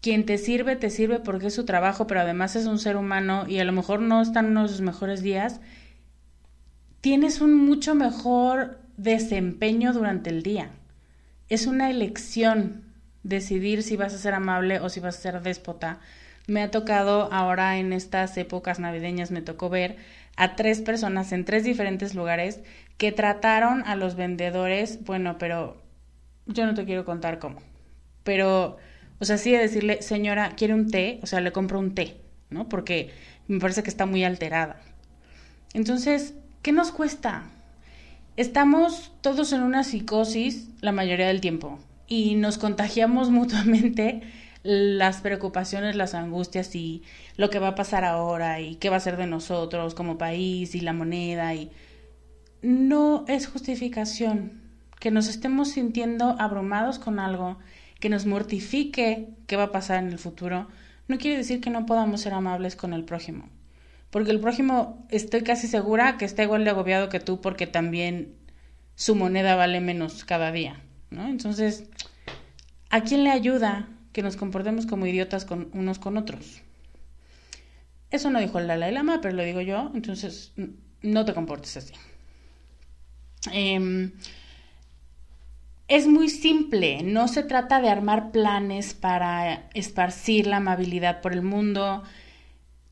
quien 0.00 0.26
te 0.26 0.38
sirve, 0.38 0.76
te 0.76 0.90
sirve 0.90 1.20
porque 1.20 1.48
es 1.48 1.54
su 1.54 1.64
trabajo, 1.64 2.06
pero 2.06 2.20
además 2.20 2.56
es 2.56 2.66
un 2.66 2.78
ser 2.78 2.96
humano 2.96 3.44
y 3.48 3.58
a 3.58 3.64
lo 3.64 3.72
mejor 3.72 4.00
no 4.00 4.20
están 4.20 4.46
en 4.46 4.50
uno 4.52 4.62
de 4.62 4.68
sus 4.68 4.80
mejores 4.80 5.22
días, 5.22 5.60
tienes 7.00 7.40
un 7.40 7.54
mucho 7.54 7.94
mejor 7.94 8.78
desempeño 8.96 9.92
durante 9.92 10.30
el 10.30 10.42
día. 10.42 10.70
Es 11.48 11.66
una 11.66 11.90
elección 11.90 12.82
decidir 13.22 13.82
si 13.82 13.96
vas 13.96 14.14
a 14.14 14.18
ser 14.18 14.34
amable 14.34 14.80
o 14.80 14.88
si 14.88 15.00
vas 15.00 15.18
a 15.18 15.20
ser 15.20 15.42
déspota. 15.42 15.98
Me 16.46 16.62
ha 16.62 16.70
tocado 16.70 17.32
ahora 17.32 17.78
en 17.78 17.92
estas 17.92 18.36
épocas 18.36 18.78
navideñas, 18.78 19.30
me 19.30 19.42
tocó 19.42 19.68
ver 19.68 19.96
a 20.36 20.54
tres 20.54 20.80
personas 20.80 21.32
en 21.32 21.44
tres 21.44 21.64
diferentes 21.64 22.14
lugares 22.14 22.60
que 22.96 23.12
trataron 23.12 23.82
a 23.86 23.96
los 23.96 24.16
vendedores, 24.16 25.04
bueno, 25.04 25.36
pero 25.38 25.82
yo 26.46 26.66
no 26.66 26.74
te 26.74 26.84
quiero 26.84 27.04
contar 27.04 27.38
cómo. 27.38 27.60
Pero, 28.24 28.78
o 29.18 29.24
sea, 29.24 29.38
sí 29.38 29.52
de 29.52 29.58
decirle, 29.58 30.02
señora, 30.02 30.54
¿quiere 30.56 30.74
un 30.74 30.90
té? 30.90 31.20
O 31.22 31.26
sea, 31.26 31.40
le 31.40 31.52
compro 31.52 31.78
un 31.78 31.94
té, 31.94 32.20
¿no? 32.50 32.68
Porque 32.68 33.10
me 33.48 33.60
parece 33.60 33.82
que 33.82 33.90
está 33.90 34.06
muy 34.06 34.24
alterada. 34.24 34.80
Entonces, 35.74 36.34
¿qué 36.62 36.72
nos 36.72 36.90
cuesta? 36.90 37.44
Estamos 38.36 39.12
todos 39.20 39.52
en 39.52 39.62
una 39.62 39.84
psicosis 39.84 40.68
la 40.80 40.92
mayoría 40.92 41.28
del 41.28 41.40
tiempo 41.40 41.78
y 42.06 42.34
nos 42.34 42.58
contagiamos 42.58 43.30
mutuamente 43.30 44.22
las 44.62 45.20
preocupaciones, 45.20 45.94
las 45.94 46.14
angustias 46.14 46.74
y 46.74 47.02
lo 47.36 47.50
que 47.50 47.60
va 47.60 47.68
a 47.68 47.74
pasar 47.74 48.04
ahora 48.04 48.60
y 48.60 48.76
qué 48.76 48.90
va 48.90 48.96
a 48.96 49.00
ser 49.00 49.16
de 49.16 49.26
nosotros 49.26 49.94
como 49.94 50.18
país 50.18 50.74
y 50.74 50.80
la 50.80 50.92
moneda 50.92 51.54
y 51.54 51.70
no 52.62 53.24
es 53.28 53.46
justificación 53.46 54.62
que 55.00 55.10
nos 55.10 55.28
estemos 55.28 55.70
sintiendo 55.70 56.36
abrumados 56.38 56.98
con 56.98 57.18
algo 57.18 57.58
que 58.00 58.08
nos 58.08 58.26
mortifique 58.26 59.28
qué 59.46 59.56
va 59.56 59.64
a 59.64 59.72
pasar 59.72 60.02
en 60.02 60.10
el 60.10 60.18
futuro, 60.18 60.68
no 61.08 61.18
quiere 61.18 61.36
decir 61.36 61.60
que 61.60 61.70
no 61.70 61.86
podamos 61.86 62.20
ser 62.20 62.34
amables 62.34 62.76
con 62.76 62.92
el 62.92 63.04
prójimo. 63.04 63.48
Porque 64.10 64.30
el 64.30 64.40
prójimo 64.40 65.06
estoy 65.10 65.42
casi 65.42 65.66
segura 65.66 66.16
que 66.16 66.24
está 66.24 66.42
igual 66.42 66.64
de 66.64 66.70
agobiado 66.70 67.08
que 67.08 67.20
tú 67.20 67.40
porque 67.40 67.66
también 67.66 68.34
su 68.94 69.14
moneda 69.14 69.56
vale 69.56 69.80
menos 69.80 70.24
cada 70.24 70.52
día, 70.52 70.80
¿no? 71.10 71.28
Entonces, 71.28 71.84
¿a 72.90 73.02
quién 73.02 73.24
le 73.24 73.30
ayuda 73.30 73.88
que 74.16 74.22
nos 74.22 74.38
comportemos 74.38 74.86
como 74.86 75.04
idiotas 75.04 75.44
con 75.44 75.68
unos 75.74 75.98
con 75.98 76.16
otros. 76.16 76.62
Eso 78.10 78.30
no 78.30 78.40
dijo 78.40 78.58
el 78.58 78.66
Dalai 78.66 78.90
Lama, 78.90 79.20
pero 79.20 79.34
lo 79.34 79.42
digo 79.42 79.60
yo, 79.60 79.90
entonces 79.94 80.54
no 81.02 81.26
te 81.26 81.34
comportes 81.34 81.76
así. 81.76 81.92
Em, 83.52 84.12
es 85.88 86.06
muy 86.06 86.28
simple, 86.28 87.02
no 87.02 87.28
se 87.28 87.42
trata 87.42 87.80
de 87.80 87.88
armar 87.88 88.32
planes 88.32 88.94
para 88.94 89.68
esparcir 89.74 90.46
la 90.46 90.56
amabilidad 90.56 91.20
por 91.20 91.32
el 91.32 91.42
mundo. 91.42 92.02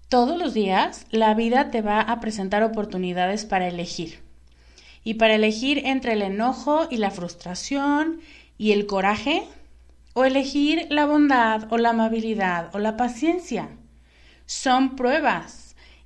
Todos 0.09 0.39
los 0.39 0.55
días 0.55 1.07
la 1.11 1.35
vida 1.35 1.71
te 1.71 1.83
va 1.83 2.01
a 2.01 2.21
presentar 2.21 2.63
oportunidades 2.63 3.45
para 3.45 3.67
elegir. 3.67 4.21
Y 5.03 5.15
para 5.15 5.35
elegir 5.35 5.83
entre 5.85 6.13
el 6.13 6.23
enojo 6.23 6.87
y 6.91 6.99
la 6.99 7.11
frustración 7.11 8.21
y 8.57 8.73
el 8.73 8.87
coraje, 8.87 9.43
o 10.15 10.25
elegir 10.25 10.87
la 10.91 11.07
bondad 11.07 11.71
o 11.73 11.77
la 11.77 11.91
amabilidad 11.91 12.75
o 12.75 12.79
la 12.79 12.97
paciencia. 12.97 13.69
Son 14.47 14.95
pruebas 14.95 15.64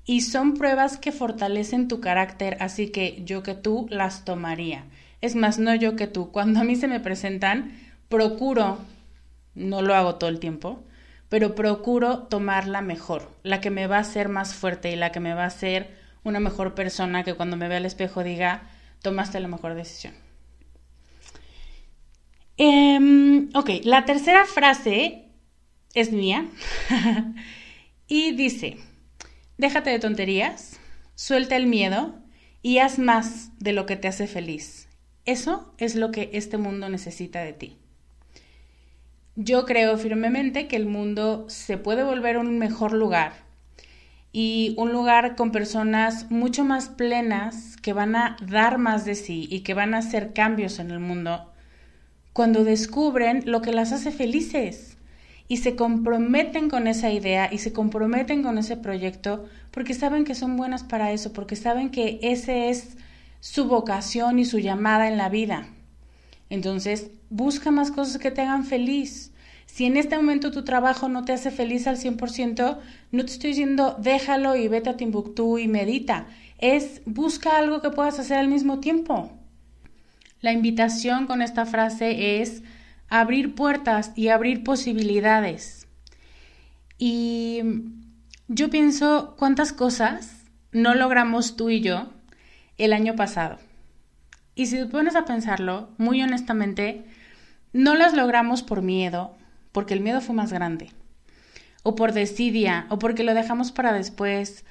y 0.08 0.22
son 0.22 0.54
pruebas 0.54 0.96
que 0.96 1.12
fortalecen 1.12 1.86
tu 1.86 2.00
carácter, 2.00 2.56
así 2.60 2.88
que 2.88 3.20
yo 3.26 3.42
que 3.42 3.52
tú 3.52 3.86
las 3.90 4.24
tomaría. 4.24 4.86
Es 5.20 5.34
más, 5.34 5.58
no 5.58 5.74
yo 5.74 5.96
que 5.96 6.06
tú. 6.06 6.32
Cuando 6.32 6.60
a 6.60 6.64
mí 6.64 6.76
se 6.76 6.88
me 6.88 6.98
presentan, 6.98 7.78
procuro, 8.08 8.78
no 9.54 9.82
lo 9.82 9.94
hago 9.94 10.14
todo 10.14 10.30
el 10.30 10.40
tiempo, 10.40 10.82
pero 11.28 11.54
procuro 11.54 12.20
tomar 12.20 12.66
la 12.66 12.80
mejor, 12.80 13.30
la 13.42 13.60
que 13.60 13.68
me 13.68 13.86
va 13.86 13.98
a 13.98 14.00
hacer 14.00 14.30
más 14.30 14.54
fuerte 14.54 14.90
y 14.90 14.96
la 14.96 15.12
que 15.12 15.20
me 15.20 15.34
va 15.34 15.44
a 15.44 15.48
hacer 15.48 15.94
una 16.24 16.40
mejor 16.40 16.74
persona 16.74 17.22
que 17.22 17.34
cuando 17.34 17.58
me 17.58 17.68
vea 17.68 17.76
al 17.76 17.84
espejo 17.84 18.24
diga, 18.24 18.62
tomaste 19.02 19.38
la 19.40 19.48
mejor 19.48 19.74
decisión. 19.74 20.14
Em, 22.56 23.50
ok, 23.52 23.70
la 23.84 24.06
tercera 24.06 24.46
frase 24.46 25.26
es 25.92 26.12
mía 26.12 26.46
y 28.08 28.32
dice, 28.34 28.78
déjate 29.58 29.90
de 29.90 29.98
tonterías, 29.98 30.80
suelta 31.14 31.56
el 31.56 31.66
miedo 31.66 32.14
y 32.62 32.78
haz 32.78 32.98
más 32.98 33.50
de 33.58 33.72
lo 33.72 33.86
que 33.86 33.96
te 33.96 34.08
hace 34.08 34.26
feliz. 34.26 34.88
Eso 35.26 35.74
es 35.78 35.94
lo 35.94 36.10
que 36.10 36.30
este 36.32 36.56
mundo 36.56 36.88
necesita 36.88 37.40
de 37.42 37.52
ti. 37.52 37.76
Yo 39.36 39.66
creo 39.66 39.98
firmemente 39.98 40.66
que 40.66 40.76
el 40.76 40.86
mundo 40.86 41.44
se 41.48 41.76
puede 41.76 42.02
volver 42.02 42.38
un 42.38 42.58
mejor 42.58 42.92
lugar 42.92 43.32
y 44.32 44.74
un 44.78 44.92
lugar 44.92 45.36
con 45.36 45.52
personas 45.52 46.30
mucho 46.30 46.64
más 46.64 46.88
plenas 46.88 47.76
que 47.76 47.92
van 47.92 48.16
a 48.16 48.36
dar 48.40 48.78
más 48.78 49.04
de 49.04 49.14
sí 49.14 49.46
y 49.50 49.60
que 49.60 49.74
van 49.74 49.94
a 49.94 49.98
hacer 49.98 50.32
cambios 50.32 50.78
en 50.78 50.90
el 50.90 51.00
mundo 51.00 51.52
cuando 52.32 52.62
descubren 52.62 53.42
lo 53.46 53.62
que 53.62 53.72
las 53.72 53.90
hace 53.90 54.12
felices 54.12 54.87
y 55.48 55.56
se 55.56 55.74
comprometen 55.74 56.68
con 56.68 56.86
esa 56.86 57.10
idea 57.10 57.48
y 57.50 57.58
se 57.58 57.72
comprometen 57.72 58.42
con 58.42 58.58
ese 58.58 58.76
proyecto 58.76 59.46
porque 59.70 59.94
saben 59.94 60.24
que 60.24 60.34
son 60.34 60.56
buenas 60.56 60.84
para 60.84 61.12
eso, 61.12 61.32
porque 61.32 61.56
saben 61.56 61.90
que 61.90 62.20
ese 62.22 62.68
es 62.68 62.96
su 63.40 63.66
vocación 63.66 64.38
y 64.38 64.44
su 64.44 64.58
llamada 64.58 65.08
en 65.08 65.16
la 65.16 65.30
vida. 65.30 65.66
Entonces, 66.50 67.10
busca 67.30 67.70
más 67.70 67.90
cosas 67.90 68.18
que 68.18 68.30
te 68.30 68.42
hagan 68.42 68.64
feliz. 68.64 69.32
Si 69.66 69.84
en 69.84 69.96
este 69.96 70.16
momento 70.16 70.50
tu 70.50 70.64
trabajo 70.64 71.08
no 71.08 71.24
te 71.24 71.32
hace 71.32 71.50
feliz 71.50 71.86
al 71.86 71.98
100%, 71.98 72.78
no 73.12 73.24
te 73.24 73.32
estoy 73.32 73.50
diciendo 73.50 73.96
déjalo 73.98 74.56
y 74.56 74.68
vete 74.68 74.90
a 74.90 74.96
Timbuktu 74.96 75.58
y 75.58 75.68
medita. 75.68 76.26
Es 76.58 77.02
busca 77.04 77.56
algo 77.56 77.80
que 77.80 77.90
puedas 77.90 78.18
hacer 78.18 78.38
al 78.38 78.48
mismo 78.48 78.80
tiempo. 78.80 79.30
La 80.40 80.52
invitación 80.52 81.26
con 81.26 81.42
esta 81.42 81.66
frase 81.66 82.40
es 82.40 82.62
abrir 83.08 83.54
puertas 83.54 84.12
y 84.14 84.28
abrir 84.28 84.64
posibilidades. 84.64 85.88
Y 86.98 87.62
yo 88.48 88.70
pienso 88.70 89.34
cuántas 89.38 89.72
cosas 89.72 90.44
no 90.72 90.94
logramos 90.94 91.56
tú 91.56 91.70
y 91.70 91.80
yo 91.80 92.10
el 92.76 92.92
año 92.92 93.16
pasado. 93.16 93.58
Y 94.54 94.66
si 94.66 94.76
te 94.76 94.86
pones 94.86 95.14
a 95.14 95.24
pensarlo, 95.24 95.90
muy 95.98 96.20
honestamente, 96.22 97.04
no 97.72 97.94
las 97.94 98.14
logramos 98.14 98.62
por 98.62 98.82
miedo, 98.82 99.36
porque 99.72 99.94
el 99.94 100.00
miedo 100.00 100.20
fue 100.20 100.34
más 100.34 100.52
grande, 100.52 100.90
o 101.84 101.94
por 101.94 102.12
desidia, 102.12 102.86
o 102.88 102.98
porque 102.98 103.22
lo 103.22 103.34
dejamos 103.34 103.70
para 103.70 103.92
después, 103.92 104.64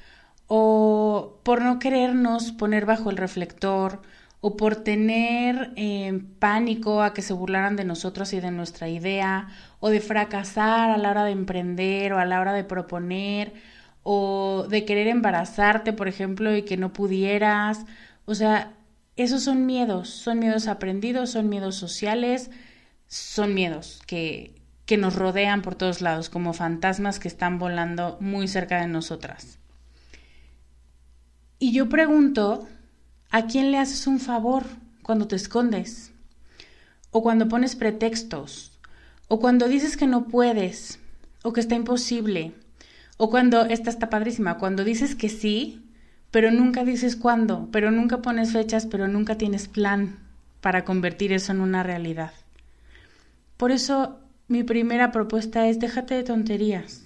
o 0.48 1.40
por 1.44 1.62
no 1.62 1.80
querernos 1.80 2.52
poner 2.52 2.86
bajo 2.86 3.10
el 3.10 3.18
reflector, 3.18 4.02
o 4.48 4.56
por 4.56 4.78
tener 4.78 5.74
eh, 5.76 6.22
pánico 6.40 7.02
a 7.04 7.14
que 7.14 7.22
se 7.22 7.34
burlaran 7.34 7.76
de 7.76 7.84
nosotros 7.84 8.32
y 8.32 8.40
de 8.40 8.50
nuestra 8.50 8.88
idea, 8.88 9.50
o 9.82 9.90
de 9.90 10.00
fracasar 10.00 10.90
a 10.90 10.98
la 10.98 11.10
hora 11.12 11.26
de 11.26 11.32
emprender 11.32 12.14
o 12.14 12.18
a 12.18 12.24
la 12.24 12.40
hora 12.40 12.54
de 12.54 12.64
proponer, 12.64 13.52
o 14.04 14.66
de 14.70 14.86
querer 14.86 15.08
embarazarte, 15.08 15.92
por 15.92 16.08
ejemplo, 16.08 16.56
y 16.56 16.62
que 16.62 16.78
no 16.78 16.94
pudieras. 16.94 17.86
O 18.24 18.36
sea, 18.36 18.72
esos 19.18 19.44
son 19.44 19.66
miedos, 19.66 20.08
son 20.08 20.40
miedos 20.40 20.70
aprendidos, 20.70 21.32
son 21.32 21.50
miedos 21.50 21.76
sociales, 21.76 22.50
son 23.08 23.54
miedos 23.54 24.02
que, 24.08 24.56
que 24.86 24.96
nos 24.96 25.18
rodean 25.18 25.62
por 25.62 25.76
todos 25.76 26.00
lados, 26.00 26.30
como 26.30 26.54
fantasmas 26.54 27.20
que 27.20 27.28
están 27.28 27.60
volando 27.60 28.18
muy 28.22 28.48
cerca 28.48 28.80
de 28.80 28.88
nosotras. 28.88 29.60
Y 31.60 31.74
yo 31.74 31.90
pregunto, 31.90 32.66
¿a 33.30 33.48
quién 33.48 33.72
le 33.72 33.78
haces 33.78 34.08
un 34.08 34.20
favor 34.20 34.64
cuando 35.04 35.28
te 35.28 35.36
escondes? 35.36 36.12
O 37.12 37.22
cuando 37.22 37.48
pones 37.48 37.76
pretextos, 37.76 38.72
o 39.28 39.40
cuando 39.40 39.68
dices 39.68 39.98
que 39.98 40.08
no 40.08 40.28
puedes, 40.28 41.00
o 41.44 41.54
que 41.54 41.60
está 41.60 41.76
imposible, 41.76 42.54
o 43.18 43.30
cuando, 43.30 43.66
esta 43.66 43.90
está 43.90 44.10
padrísima, 44.10 44.58
cuando 44.58 44.84
dices 44.84 45.16
que 45.16 45.30
sí, 45.30 45.84
pero 46.32 46.52
nunca 46.52 46.84
dices 46.84 47.16
cuándo, 47.16 47.68
pero 47.72 47.92
nunca 47.92 48.22
pones 48.22 48.52
fechas, 48.52 48.86
pero 48.86 49.08
nunca 49.08 49.38
tienes 49.38 49.68
plan 49.68 50.20
para 50.62 50.86
convertir 50.86 51.32
eso 51.32 51.52
en 51.52 51.62
una 51.62 51.84
realidad. 51.84 52.32
Por 53.58 53.72
eso 53.72 54.20
mi 54.48 54.64
primera 54.64 55.12
propuesta 55.12 55.68
es 55.68 55.80
déjate 55.80 56.14
de 56.14 56.24
tonterías. 56.24 57.04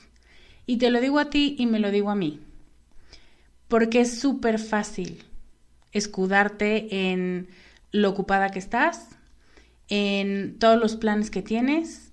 Y 0.65 0.77
te 0.77 0.89
lo 0.89 1.01
digo 1.01 1.19
a 1.19 1.29
ti 1.29 1.55
y 1.57 1.65
me 1.65 1.79
lo 1.79 1.91
digo 1.91 2.09
a 2.09 2.15
mí. 2.15 2.39
Porque 3.67 4.01
es 4.01 4.19
súper 4.19 4.59
fácil 4.59 5.23
escudarte 5.91 7.11
en 7.11 7.47
lo 7.91 8.09
ocupada 8.09 8.49
que 8.49 8.59
estás, 8.59 9.09
en 9.89 10.57
todos 10.59 10.79
los 10.79 10.95
planes 10.95 11.29
que 11.29 11.41
tienes, 11.41 12.11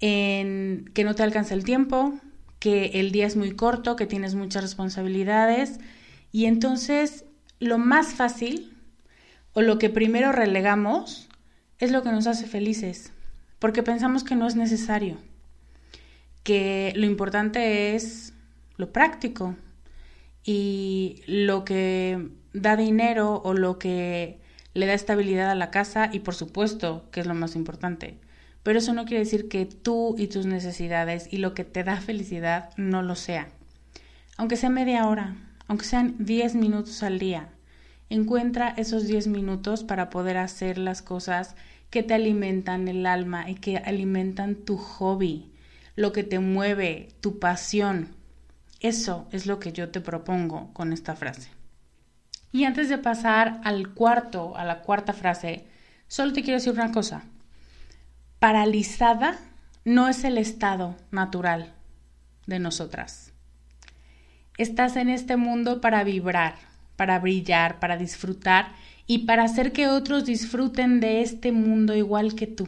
en 0.00 0.90
que 0.94 1.04
no 1.04 1.14
te 1.14 1.22
alcanza 1.22 1.54
el 1.54 1.64
tiempo, 1.64 2.18
que 2.58 2.86
el 2.94 3.12
día 3.12 3.26
es 3.26 3.36
muy 3.36 3.52
corto, 3.52 3.96
que 3.96 4.06
tienes 4.06 4.34
muchas 4.34 4.62
responsabilidades. 4.62 5.78
Y 6.32 6.46
entonces 6.46 7.24
lo 7.58 7.78
más 7.78 8.14
fácil 8.14 8.76
o 9.52 9.62
lo 9.62 9.78
que 9.78 9.90
primero 9.90 10.32
relegamos 10.32 11.28
es 11.78 11.90
lo 11.90 12.02
que 12.02 12.12
nos 12.12 12.26
hace 12.26 12.46
felices, 12.46 13.12
porque 13.58 13.82
pensamos 13.82 14.24
que 14.24 14.36
no 14.36 14.46
es 14.46 14.56
necesario, 14.56 15.18
que 16.42 16.92
lo 16.96 17.06
importante 17.06 17.94
es 17.94 18.32
lo 18.76 18.92
práctico 18.92 19.56
y 20.44 21.22
lo 21.26 21.64
que 21.64 22.28
da 22.52 22.76
dinero 22.76 23.40
o 23.44 23.54
lo 23.54 23.78
que 23.78 24.40
le 24.74 24.86
da 24.86 24.94
estabilidad 24.94 25.50
a 25.50 25.54
la 25.54 25.70
casa 25.70 26.10
y 26.12 26.20
por 26.20 26.34
supuesto 26.34 27.08
que 27.10 27.20
es 27.20 27.26
lo 27.26 27.34
más 27.34 27.56
importante. 27.56 28.18
Pero 28.62 28.78
eso 28.78 28.92
no 28.92 29.04
quiere 29.04 29.24
decir 29.24 29.48
que 29.48 29.64
tú 29.66 30.14
y 30.18 30.26
tus 30.26 30.46
necesidades 30.46 31.32
y 31.32 31.38
lo 31.38 31.54
que 31.54 31.64
te 31.64 31.82
da 31.82 31.96
felicidad 31.96 32.70
no 32.76 33.02
lo 33.02 33.14
sea. 33.14 33.48
Aunque 34.36 34.56
sea 34.56 34.70
media 34.70 35.06
hora, 35.06 35.36
aunque 35.66 35.86
sean 35.86 36.16
10 36.18 36.56
minutos 36.56 37.02
al 37.02 37.18
día, 37.18 37.48
encuentra 38.10 38.74
esos 38.76 39.06
10 39.06 39.28
minutos 39.28 39.84
para 39.84 40.10
poder 40.10 40.36
hacer 40.36 40.78
las 40.78 41.00
cosas 41.00 41.56
que 41.90 42.02
te 42.02 42.14
alimentan 42.14 42.88
el 42.88 43.06
alma 43.06 43.50
y 43.50 43.54
que 43.54 43.78
alimentan 43.78 44.54
tu 44.54 44.76
hobby, 44.76 45.50
lo 45.96 46.12
que 46.12 46.22
te 46.22 46.38
mueve, 46.38 47.08
tu 47.20 47.38
pasión. 47.38 48.08
Eso 48.80 49.26
es 49.32 49.46
lo 49.46 49.58
que 49.58 49.72
yo 49.72 49.90
te 49.90 50.00
propongo 50.00 50.72
con 50.72 50.92
esta 50.92 51.14
frase. 51.16 51.59
Y 52.52 52.64
antes 52.64 52.88
de 52.88 52.98
pasar 52.98 53.60
al 53.64 53.94
cuarto, 53.94 54.56
a 54.56 54.64
la 54.64 54.80
cuarta 54.82 55.12
frase, 55.12 55.66
solo 56.08 56.32
te 56.32 56.42
quiero 56.42 56.58
decir 56.58 56.72
una 56.72 56.92
cosa 56.92 57.24
paralizada 58.40 59.38
no 59.84 60.08
es 60.08 60.24
el 60.24 60.38
estado 60.38 60.96
natural 61.12 61.74
de 62.46 62.58
nosotras. 62.58 63.32
Estás 64.58 64.96
en 64.96 65.08
este 65.08 65.36
mundo 65.36 65.80
para 65.80 66.02
vibrar, 66.04 66.54
para 66.96 67.18
brillar, 67.18 67.78
para 67.80 67.96
disfrutar 67.96 68.72
y 69.06 69.20
para 69.20 69.44
hacer 69.44 69.72
que 69.72 69.88
otros 69.88 70.24
disfruten 70.24 71.00
de 71.00 71.20
este 71.20 71.52
mundo 71.52 71.94
igual 71.94 72.34
que 72.34 72.46
tú. 72.46 72.66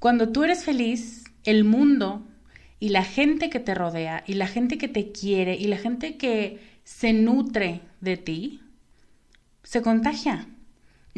Cuando 0.00 0.30
tú 0.30 0.44
eres 0.44 0.64
feliz, 0.64 1.24
el 1.44 1.64
mundo 1.64 2.26
y 2.80 2.90
la 2.90 3.04
gente 3.04 3.50
que 3.50 3.60
te 3.60 3.74
rodea 3.74 4.24
y 4.26 4.34
la 4.34 4.48
gente 4.48 4.78
que 4.78 4.88
te 4.88 5.12
quiere 5.12 5.54
y 5.54 5.66
la 5.68 5.76
gente 5.76 6.16
que 6.16 6.60
se 6.88 7.12
nutre 7.12 7.82
de 8.00 8.16
ti, 8.16 8.62
se 9.62 9.82
contagia 9.82 10.48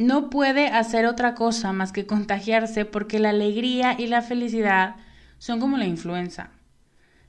no 0.01 0.31
puede 0.31 0.69
hacer 0.69 1.05
otra 1.05 1.35
cosa 1.35 1.75
más 1.75 1.93
que 1.93 2.07
contagiarse 2.07 2.87
porque 2.87 3.19
la 3.19 3.31
alegría 3.31 3.97
y 3.99 4.07
la 4.07 4.23
felicidad 4.23 4.97
son 5.37 5.61
como 5.61 5.77
la 5.77 5.85
influenza. 5.85 6.53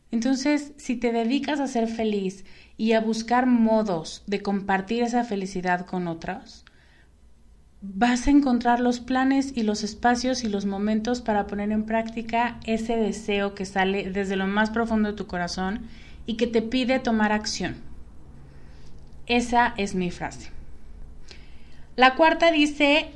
Entonces, 0.09 0.71
si 0.77 0.95
te 0.95 1.11
dedicas 1.11 1.59
a 1.59 1.67
ser 1.67 1.89
feliz 1.89 2.45
y 2.77 2.93
a 2.93 3.01
buscar 3.01 3.45
modos 3.45 4.23
de 4.25 4.41
compartir 4.41 5.03
esa 5.03 5.25
felicidad 5.25 5.85
con 5.85 6.07
otros, 6.07 6.63
vas 7.81 8.27
a 8.27 8.31
encontrar 8.31 8.79
los 8.79 9.01
planes 9.01 9.51
y 9.53 9.63
los 9.63 9.83
espacios 9.83 10.45
y 10.45 10.47
los 10.47 10.65
momentos 10.65 11.19
para 11.21 11.47
poner 11.47 11.73
en 11.73 11.83
práctica 11.83 12.57
ese 12.65 12.95
deseo 12.95 13.53
que 13.53 13.65
sale 13.65 14.11
desde 14.11 14.37
lo 14.37 14.47
más 14.47 14.69
profundo 14.69 15.09
de 15.09 15.17
tu 15.17 15.27
corazón 15.27 15.87
y 16.25 16.37
que 16.37 16.47
te 16.47 16.61
pide 16.61 16.99
tomar 16.99 17.33
acción. 17.33 17.90
Esa 19.27 19.73
es 19.77 19.95
mi 19.95 20.11
frase. 20.11 20.49
La 21.95 22.15
cuarta 22.15 22.51
dice, 22.51 23.11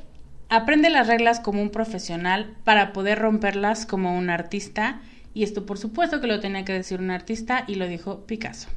aprende 0.50 0.90
las 0.90 1.08
reglas 1.08 1.40
como 1.40 1.62
un 1.62 1.70
profesional 1.70 2.56
para 2.64 2.94
poder 2.94 3.20
romperlas 3.20 3.86
como 3.86 4.18
un 4.18 4.30
artista. 4.30 5.02
Y 5.34 5.44
esto 5.44 5.66
por 5.66 5.78
supuesto 5.78 6.22
que 6.22 6.28
lo 6.28 6.40
tenía 6.40 6.66
que 6.66 6.74
decir 6.74 7.00
un 7.00 7.12
artista 7.12 7.66
y 7.68 7.76
lo 7.76 7.88
dijo 7.88 8.26
Picasso. 8.26 8.70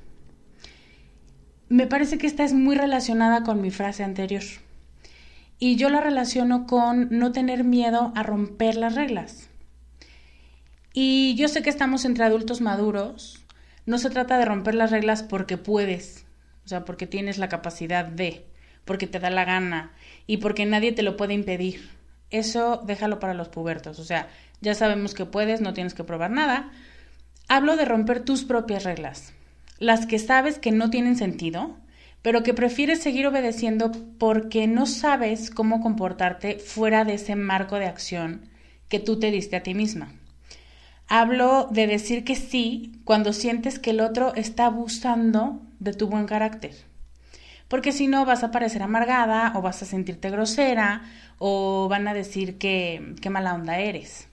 Me 1.68 1.86
parece 1.86 2.16
que 2.16 2.26
esta 2.26 2.44
es 2.44 2.54
muy 2.54 2.76
relacionada 2.76 3.42
con 3.44 3.60
mi 3.60 3.70
frase 3.70 4.02
anterior. 4.02 4.42
Y 5.58 5.76
yo 5.76 5.90
la 5.90 6.00
relaciono 6.00 6.66
con 6.66 7.08
no 7.10 7.32
tener 7.32 7.64
miedo 7.64 8.12
a 8.14 8.22
romper 8.22 8.76
las 8.76 8.94
reglas. 8.94 9.48
Y 10.94 11.34
yo 11.34 11.48
sé 11.48 11.62
que 11.62 11.70
estamos 11.70 12.04
entre 12.04 12.24
adultos 12.24 12.60
maduros. 12.60 13.44
No 13.84 13.98
se 13.98 14.10
trata 14.10 14.38
de 14.38 14.44
romper 14.44 14.74
las 14.74 14.90
reglas 14.90 15.22
porque 15.22 15.58
puedes, 15.58 16.24
o 16.68 16.70
sea, 16.70 16.84
porque 16.84 17.06
tienes 17.06 17.38
la 17.38 17.48
capacidad 17.48 18.04
de, 18.04 18.44
porque 18.84 19.06
te 19.06 19.18
da 19.18 19.30
la 19.30 19.46
gana 19.46 19.92
y 20.26 20.36
porque 20.36 20.66
nadie 20.66 20.92
te 20.92 21.02
lo 21.02 21.16
puede 21.16 21.32
impedir. 21.32 21.88
Eso 22.28 22.82
déjalo 22.86 23.20
para 23.20 23.32
los 23.32 23.48
pubertos, 23.48 23.98
o 23.98 24.04
sea, 24.04 24.28
ya 24.60 24.74
sabemos 24.74 25.14
que 25.14 25.24
puedes, 25.24 25.62
no 25.62 25.72
tienes 25.72 25.94
que 25.94 26.04
probar 26.04 26.30
nada. 26.30 26.70
Hablo 27.48 27.78
de 27.78 27.86
romper 27.86 28.20
tus 28.20 28.44
propias 28.44 28.84
reglas, 28.84 29.32
las 29.78 30.04
que 30.04 30.18
sabes 30.18 30.58
que 30.58 30.70
no 30.70 30.90
tienen 30.90 31.16
sentido, 31.16 31.78
pero 32.20 32.42
que 32.42 32.52
prefieres 32.52 33.00
seguir 33.00 33.26
obedeciendo 33.26 33.90
porque 34.18 34.66
no 34.66 34.84
sabes 34.84 35.48
cómo 35.48 35.80
comportarte 35.80 36.58
fuera 36.58 37.06
de 37.06 37.14
ese 37.14 37.34
marco 37.34 37.76
de 37.76 37.86
acción 37.86 38.42
que 38.90 39.00
tú 39.00 39.18
te 39.18 39.30
diste 39.30 39.56
a 39.56 39.62
ti 39.62 39.72
misma. 39.72 40.12
Hablo 41.08 41.68
de 41.70 41.86
decir 41.86 42.22
que 42.22 42.36
sí 42.36 43.00
cuando 43.04 43.32
sientes 43.32 43.78
que 43.78 43.90
el 43.90 44.00
otro 44.00 44.34
está 44.34 44.66
abusando 44.66 45.62
de 45.80 45.94
tu 45.94 46.06
buen 46.06 46.26
carácter. 46.26 46.74
Porque 47.66 47.92
si 47.92 48.06
no 48.06 48.26
vas 48.26 48.44
a 48.44 48.50
parecer 48.50 48.82
amargada 48.82 49.52
o 49.54 49.62
vas 49.62 49.82
a 49.82 49.86
sentirte 49.86 50.28
grosera 50.28 51.02
o 51.38 51.88
van 51.88 52.08
a 52.08 52.14
decir 52.14 52.58
que 52.58 53.14
qué 53.22 53.30
mala 53.30 53.54
onda 53.54 53.78
eres. 53.78 54.28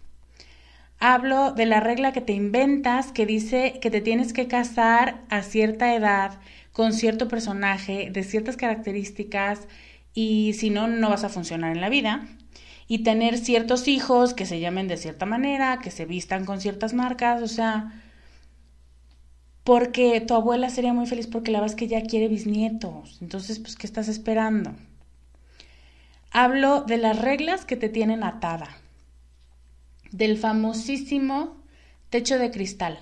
Hablo 1.00 1.52
de 1.52 1.66
la 1.66 1.80
regla 1.80 2.12
que 2.12 2.22
te 2.22 2.34
inventas 2.34 3.14
que 3.14 3.26
dice 3.26 3.80
que 3.82 3.92
te 3.92 4.02
tienes 4.02 4.34
que 4.34 4.48
casar 4.48 5.22
a 5.30 5.44
cierta 5.44 5.96
edad 5.96 6.40
con 6.74 6.92
cierto 6.92 7.30
personaje 7.30 8.10
de 8.12 8.24
ciertas 8.24 8.58
características 8.58 9.62
y 10.14 10.54
si 10.54 10.70
no, 10.70 10.88
no 10.88 11.10
vas 11.10 11.24
a 11.24 11.30
funcionar 11.30 11.74
en 11.74 11.82
la 11.82 11.90
vida. 11.90 12.28
Y 12.88 13.00
tener 13.00 13.38
ciertos 13.38 13.88
hijos 13.88 14.34
que 14.34 14.46
se 14.46 14.60
llamen 14.60 14.88
de 14.88 14.98
cierta 14.98 15.26
manera, 15.26 15.80
que 15.80 15.92
se 15.92 16.06
vistan 16.06 16.46
con 16.46 16.62
ciertas 16.62 16.94
marcas, 16.94 17.42
o 17.42 17.48
sea, 17.48 18.04
porque 19.64 20.22
tu 20.22 20.36
abuela 20.36 20.70
sería 20.70 20.94
muy 20.94 21.08
feliz 21.08 21.28
porque 21.28 21.52
la 21.52 21.62
vas 21.62 21.76
que 21.76 21.88
ya 21.88 22.04
quiere 22.04 22.28
bisnietos. 22.28 23.18
Entonces, 23.22 23.60
pues, 23.60 23.76
¿qué 23.76 23.88
estás 23.88 24.08
esperando? 24.08 24.76
Hablo 26.32 26.82
de 26.82 26.98
las 26.98 27.20
reglas 27.20 27.66
que 27.66 27.76
te 27.76 27.90
tienen 27.90 28.24
atada, 28.24 28.70
del 30.12 30.38
famosísimo 30.38 31.58
techo 32.10 32.38
de 32.38 32.52
cristal, 32.52 33.00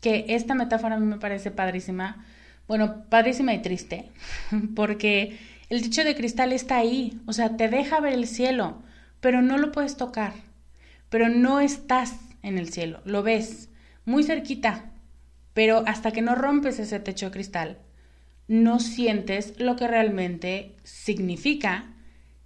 que 0.00 0.24
esta 0.28 0.54
metáfora 0.54 0.96
a 0.96 0.98
mí 0.98 1.06
me 1.06 1.18
parece 1.18 1.50
padrísima 1.50 2.24
bueno, 2.66 3.04
padrísima 3.08 3.52
y 3.54 3.60
triste, 3.62 4.10
porque 4.76 5.38
el 5.68 5.82
techo 5.82 6.04
de 6.04 6.14
cristal 6.14 6.52
está 6.52 6.76
ahí, 6.76 7.20
o 7.26 7.32
sea, 7.32 7.56
te 7.56 7.68
deja 7.68 8.00
ver 8.00 8.14
el 8.14 8.26
cielo, 8.26 8.82
pero 9.24 9.40
no 9.40 9.56
lo 9.56 9.72
puedes 9.72 9.96
tocar, 9.96 10.34
pero 11.08 11.30
no 11.30 11.60
estás 11.60 12.14
en 12.42 12.58
el 12.58 12.68
cielo, 12.68 13.00
lo 13.06 13.22
ves 13.22 13.70
muy 14.04 14.22
cerquita, 14.22 14.92
pero 15.54 15.82
hasta 15.86 16.10
que 16.10 16.20
no 16.20 16.34
rompes 16.34 16.78
ese 16.78 17.00
techo 17.00 17.24
de 17.24 17.32
cristal, 17.32 17.78
no 18.48 18.80
sientes 18.80 19.58
lo 19.58 19.76
que 19.76 19.88
realmente 19.88 20.76
significa 20.82 21.94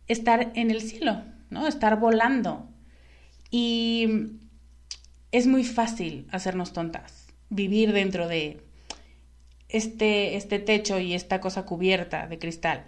estar 0.06 0.52
en 0.54 0.70
el 0.70 0.80
cielo, 0.80 1.24
¿no? 1.50 1.66
Estar 1.66 1.98
volando. 1.98 2.68
Y 3.50 4.28
es 5.32 5.48
muy 5.48 5.64
fácil 5.64 6.28
hacernos 6.30 6.72
tontas, 6.72 7.26
vivir 7.50 7.92
dentro 7.92 8.28
de 8.28 8.62
este, 9.68 10.36
este 10.36 10.60
techo 10.60 11.00
y 11.00 11.14
esta 11.14 11.40
cosa 11.40 11.64
cubierta 11.64 12.28
de 12.28 12.38
cristal. 12.38 12.84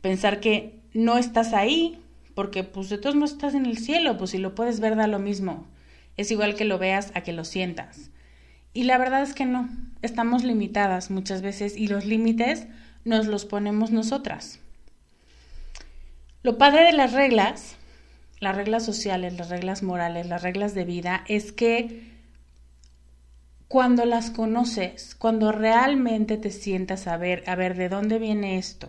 Pensar 0.00 0.38
que 0.38 0.78
no 0.94 1.18
estás 1.18 1.54
ahí, 1.54 1.98
porque 2.34 2.64
pues 2.64 2.88
de 2.88 2.98
todos 2.98 3.14
no 3.14 3.24
estás 3.24 3.54
en 3.54 3.66
el 3.66 3.78
cielo, 3.78 4.16
pues 4.16 4.30
si 4.30 4.38
lo 4.38 4.54
puedes 4.54 4.80
ver 4.80 4.96
da 4.96 5.06
lo 5.06 5.18
mismo. 5.18 5.66
Es 6.16 6.30
igual 6.30 6.54
que 6.54 6.64
lo 6.64 6.78
veas 6.78 7.12
a 7.14 7.22
que 7.22 7.32
lo 7.32 7.44
sientas. 7.44 8.10
Y 8.74 8.84
la 8.84 8.98
verdad 8.98 9.22
es 9.22 9.34
que 9.34 9.44
no, 9.44 9.68
estamos 10.02 10.44
limitadas 10.44 11.10
muchas 11.10 11.42
veces 11.42 11.76
y 11.76 11.88
los 11.88 12.04
límites 12.04 12.66
nos 13.04 13.26
los 13.26 13.44
ponemos 13.44 13.90
nosotras. 13.90 14.60
Lo 16.42 16.58
padre 16.58 16.84
de 16.84 16.92
las 16.92 17.12
reglas, 17.12 17.76
las 18.40 18.56
reglas 18.56 18.84
sociales, 18.84 19.34
las 19.38 19.48
reglas 19.48 19.82
morales, 19.82 20.26
las 20.26 20.42
reglas 20.42 20.74
de 20.74 20.84
vida, 20.84 21.24
es 21.28 21.52
que 21.52 22.10
cuando 23.68 24.04
las 24.04 24.30
conoces, 24.30 25.14
cuando 25.14 25.52
realmente 25.52 26.36
te 26.36 26.50
sientas 26.50 27.06
a 27.06 27.16
ver, 27.16 27.44
a 27.46 27.54
ver, 27.54 27.76
¿de 27.76 27.88
dónde 27.88 28.18
viene 28.18 28.58
esto? 28.58 28.88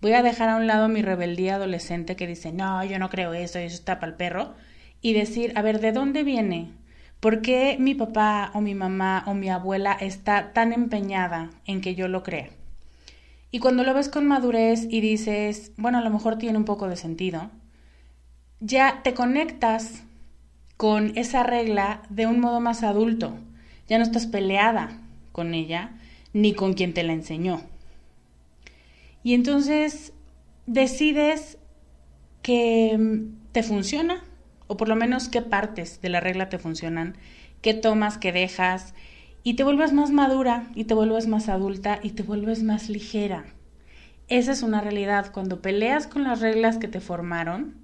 Voy 0.00 0.12
a 0.12 0.22
dejar 0.22 0.48
a 0.48 0.56
un 0.56 0.66
lado 0.66 0.88
mi 0.88 1.02
rebeldía 1.02 1.56
adolescente 1.56 2.16
que 2.16 2.26
dice, 2.26 2.52
no, 2.52 2.84
yo 2.84 2.98
no 2.98 3.10
creo 3.10 3.32
eso, 3.34 3.58
eso 3.58 3.74
está 3.74 3.98
para 3.98 4.12
el 4.12 4.16
perro, 4.16 4.54
y 5.00 5.12
decir, 5.12 5.52
a 5.56 5.62
ver, 5.62 5.80
¿de 5.80 5.92
dónde 5.92 6.24
viene? 6.24 6.70
¿Por 7.20 7.42
qué 7.42 7.76
mi 7.78 7.94
papá 7.94 8.50
o 8.54 8.60
mi 8.60 8.74
mamá 8.74 9.24
o 9.26 9.34
mi 9.34 9.48
abuela 9.48 9.92
está 9.92 10.52
tan 10.52 10.72
empeñada 10.72 11.50
en 11.64 11.80
que 11.80 11.94
yo 11.94 12.08
lo 12.08 12.22
crea? 12.22 12.50
Y 13.50 13.58
cuando 13.58 13.84
lo 13.84 13.94
ves 13.94 14.08
con 14.08 14.26
madurez 14.26 14.86
y 14.90 15.00
dices, 15.00 15.72
bueno, 15.76 15.98
a 15.98 16.02
lo 16.02 16.10
mejor 16.10 16.36
tiene 16.36 16.58
un 16.58 16.64
poco 16.64 16.88
de 16.88 16.96
sentido, 16.96 17.50
ya 18.60 19.00
te 19.02 19.14
conectas 19.14 20.02
con 20.76 21.16
esa 21.16 21.42
regla 21.42 22.02
de 22.10 22.26
un 22.26 22.38
modo 22.40 22.60
más 22.60 22.82
adulto 22.82 23.34
ya 23.88 23.98
no 23.98 24.04
estás 24.04 24.26
peleada 24.26 24.98
con 25.32 25.54
ella 25.54 25.90
ni 26.32 26.54
con 26.54 26.74
quien 26.74 26.92
te 26.92 27.02
la 27.02 27.12
enseñó. 27.12 27.62
Y 29.26 29.34
entonces 29.34 30.12
decides 30.66 31.58
que 32.42 32.96
mm, 32.96 33.50
te 33.50 33.64
funciona, 33.64 34.22
o 34.68 34.76
por 34.76 34.88
lo 34.88 34.94
menos 34.94 35.28
qué 35.28 35.42
partes 35.42 36.00
de 36.00 36.10
la 36.10 36.20
regla 36.20 36.48
te 36.48 36.60
funcionan, 36.60 37.16
qué 37.60 37.74
tomas, 37.74 38.18
qué 38.18 38.30
dejas, 38.30 38.94
y 39.42 39.54
te 39.54 39.64
vuelves 39.64 39.92
más 39.92 40.12
madura, 40.12 40.68
y 40.76 40.84
te 40.84 40.94
vuelves 40.94 41.26
más 41.26 41.48
adulta, 41.48 41.98
y 42.04 42.10
te 42.10 42.22
vuelves 42.22 42.62
más 42.62 42.88
ligera. 42.88 43.46
Esa 44.28 44.52
es 44.52 44.62
una 44.62 44.80
realidad. 44.80 45.32
Cuando 45.32 45.60
peleas 45.60 46.06
con 46.06 46.22
las 46.22 46.40
reglas 46.40 46.78
que 46.78 46.86
te 46.86 47.00
formaron, 47.00 47.74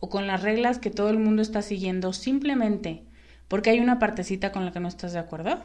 o 0.00 0.10
con 0.10 0.26
las 0.26 0.42
reglas 0.42 0.80
que 0.80 0.90
todo 0.90 1.10
el 1.10 1.20
mundo 1.20 1.40
está 1.40 1.62
siguiendo, 1.62 2.12
simplemente 2.12 3.04
porque 3.46 3.70
hay 3.70 3.78
una 3.78 4.00
partecita 4.00 4.50
con 4.50 4.64
la 4.64 4.72
que 4.72 4.80
no 4.80 4.88
estás 4.88 5.12
de 5.12 5.20
acuerdo, 5.20 5.62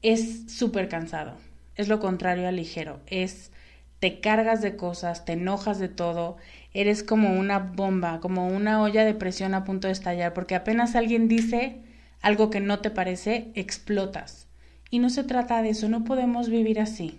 es 0.00 0.50
súper 0.50 0.88
cansado. 0.88 1.36
Es 1.74 1.88
lo 1.88 2.00
contrario 2.00 2.48
al 2.48 2.56
ligero. 2.56 3.00
Es 3.06 3.52
te 4.00 4.20
cargas 4.20 4.62
de 4.62 4.76
cosas, 4.76 5.24
te 5.24 5.32
enojas 5.32 5.78
de 5.78 5.88
todo, 5.88 6.36
eres 6.72 7.02
como 7.02 7.38
una 7.38 7.58
bomba, 7.58 8.20
como 8.20 8.48
una 8.48 8.82
olla 8.82 9.04
de 9.04 9.14
presión 9.14 9.54
a 9.54 9.64
punto 9.64 9.88
de 9.88 9.92
estallar, 9.92 10.34
porque 10.34 10.54
apenas 10.54 10.94
alguien 10.94 11.28
dice 11.28 11.80
algo 12.20 12.50
que 12.50 12.60
no 12.60 12.80
te 12.80 12.90
parece, 12.90 13.50
explotas. 13.54 14.46
Y 14.90 14.98
no 15.00 15.10
se 15.10 15.24
trata 15.24 15.62
de 15.62 15.70
eso, 15.70 15.88
no 15.88 16.04
podemos 16.04 16.48
vivir 16.48 16.80
así. 16.80 17.18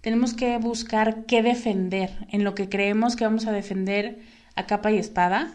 Tenemos 0.00 0.34
que 0.34 0.56
buscar 0.58 1.24
qué 1.26 1.42
defender 1.42 2.10
en 2.30 2.44
lo 2.44 2.54
que 2.54 2.68
creemos 2.68 3.16
que 3.16 3.24
vamos 3.24 3.46
a 3.46 3.52
defender 3.52 4.18
a 4.54 4.66
capa 4.66 4.90
y 4.90 4.98
espada 4.98 5.54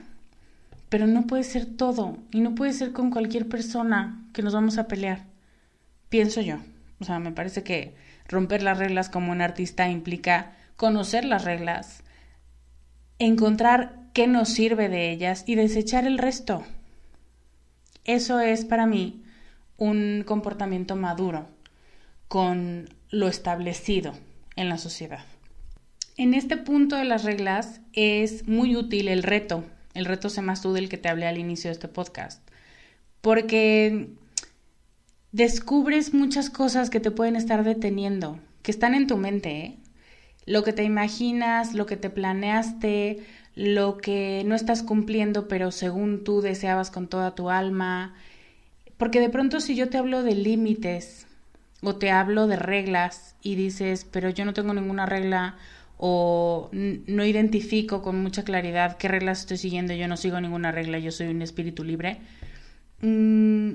pero 0.93 1.08
no 1.08 1.26
puede 1.26 1.43
ser 1.43 1.65
todo 1.65 2.19
y 2.30 2.41
no 2.41 2.54
puede 2.54 2.71
ser 2.71 2.91
con 2.91 3.10
cualquier 3.10 3.49
persona 3.49 4.23
que 4.32 4.43
nos 4.43 4.54
vamos 4.54 4.78
a 4.78 4.88
pelear. 4.88 5.26
Pienso 6.10 6.39
yo. 6.39 6.58
O 6.99 7.04
sea, 7.04 7.17
me 7.17 7.32
parece 7.32 7.63
que 7.63 7.95
romper 8.28 8.64
las 8.64 8.78
reglas 8.78 9.10
como 9.10 9.32
un 9.32 9.42
artista 9.42 9.90
implica 9.90 10.54
conocer 10.76 11.26
las 11.26 11.44
reglas, 11.44 12.04
encontrar 13.20 13.98
qué 14.14 14.28
nos 14.28 14.50
sirve 14.50 14.90
de 14.90 15.12
ellas 15.12 15.44
y 15.48 15.56
desechar 15.56 16.06
el 16.06 16.18
resto. 16.18 16.64
Eso 18.06 18.40
es 18.40 18.66
para 18.66 18.86
mí 18.86 19.24
un 19.78 20.24
comportamiento 20.26 20.96
maduro 20.96 21.48
con 22.28 22.90
lo 23.10 23.28
establecido 23.28 24.14
en 24.56 24.70
la 24.70 24.78
sociedad. 24.78 25.26
En 26.18 26.34
este 26.34 26.58
punto 26.58 26.96
de 26.96 27.06
las 27.06 27.24
reglas 27.24 27.82
es 27.94 28.48
muy 28.48 28.76
útil 28.76 29.08
el 29.08 29.24
reto 29.24 29.64
el 29.94 30.06
reto 30.06 30.30
Sé 30.30 30.42
más 30.42 30.62
tú 30.62 30.74
del 30.74 30.90
que 30.90 30.98
te 30.98 31.10
hablé 31.10 31.28
al 31.28 31.38
inicio 31.38 31.70
de 31.70 31.74
este 31.74 31.88
podcast. 31.88 32.42
Porque 33.22 34.10
descubres 35.34 36.13
muchas 36.13 36.50
cosas 36.50 36.89
que 36.89 37.02
te 37.02 37.12
pueden 37.12 37.36
estar 37.36 37.65
deteniendo, 37.65 38.39
que 38.62 38.72
están 38.72 38.93
en 38.96 39.08
tu 39.08 39.17
mente, 39.17 39.50
¿eh? 39.50 39.78
Lo 40.46 40.63
que 40.63 40.74
te 40.74 40.84
imaginas, 40.84 41.74
lo 41.74 41.86
que 41.86 41.98
te 41.98 42.10
planeaste, 42.10 43.24
lo 43.56 43.98
que 43.98 44.43
no 44.46 44.56
estás 44.56 44.84
cumpliendo, 44.84 45.48
pero 45.48 45.72
según 45.72 46.24
tú 46.24 46.41
deseabas 46.41 46.91
con 46.91 47.08
toda 47.08 47.34
tu 47.34 47.50
alma. 47.50 48.13
Porque 48.98 49.22
de 49.22 49.30
pronto 49.30 49.60
si 49.62 49.76
yo 49.76 49.89
te 49.89 49.98
hablo 49.98 50.22
de 50.22 50.36
límites 50.36 51.28
o 51.82 51.96
te 51.96 52.12
hablo 52.12 52.48
de 52.48 52.58
reglas 52.58 53.36
y 53.41 53.56
dices, 53.56 54.06
pero 54.06 54.30
yo 54.30 54.43
no 54.43 54.54
tengo 54.54 54.74
ninguna 54.74 55.06
regla 55.06 55.56
o 55.98 56.69
no 56.74 57.26
identifico 57.26 58.02
con 58.02 58.22
mucha 58.22 58.43
claridad 58.43 58.98
qué 58.98 59.08
reglas 59.08 59.39
estoy 59.41 59.58
siguiendo, 59.58 59.93
yo 59.93 60.10
no 60.10 60.17
sigo 60.17 60.41
ninguna 60.41 60.74
regla, 60.74 61.00
yo 61.00 61.12
soy 61.12 61.28
un 61.28 61.41
espíritu 61.41 61.86
libre, 61.86 62.19
mm, 63.02 63.72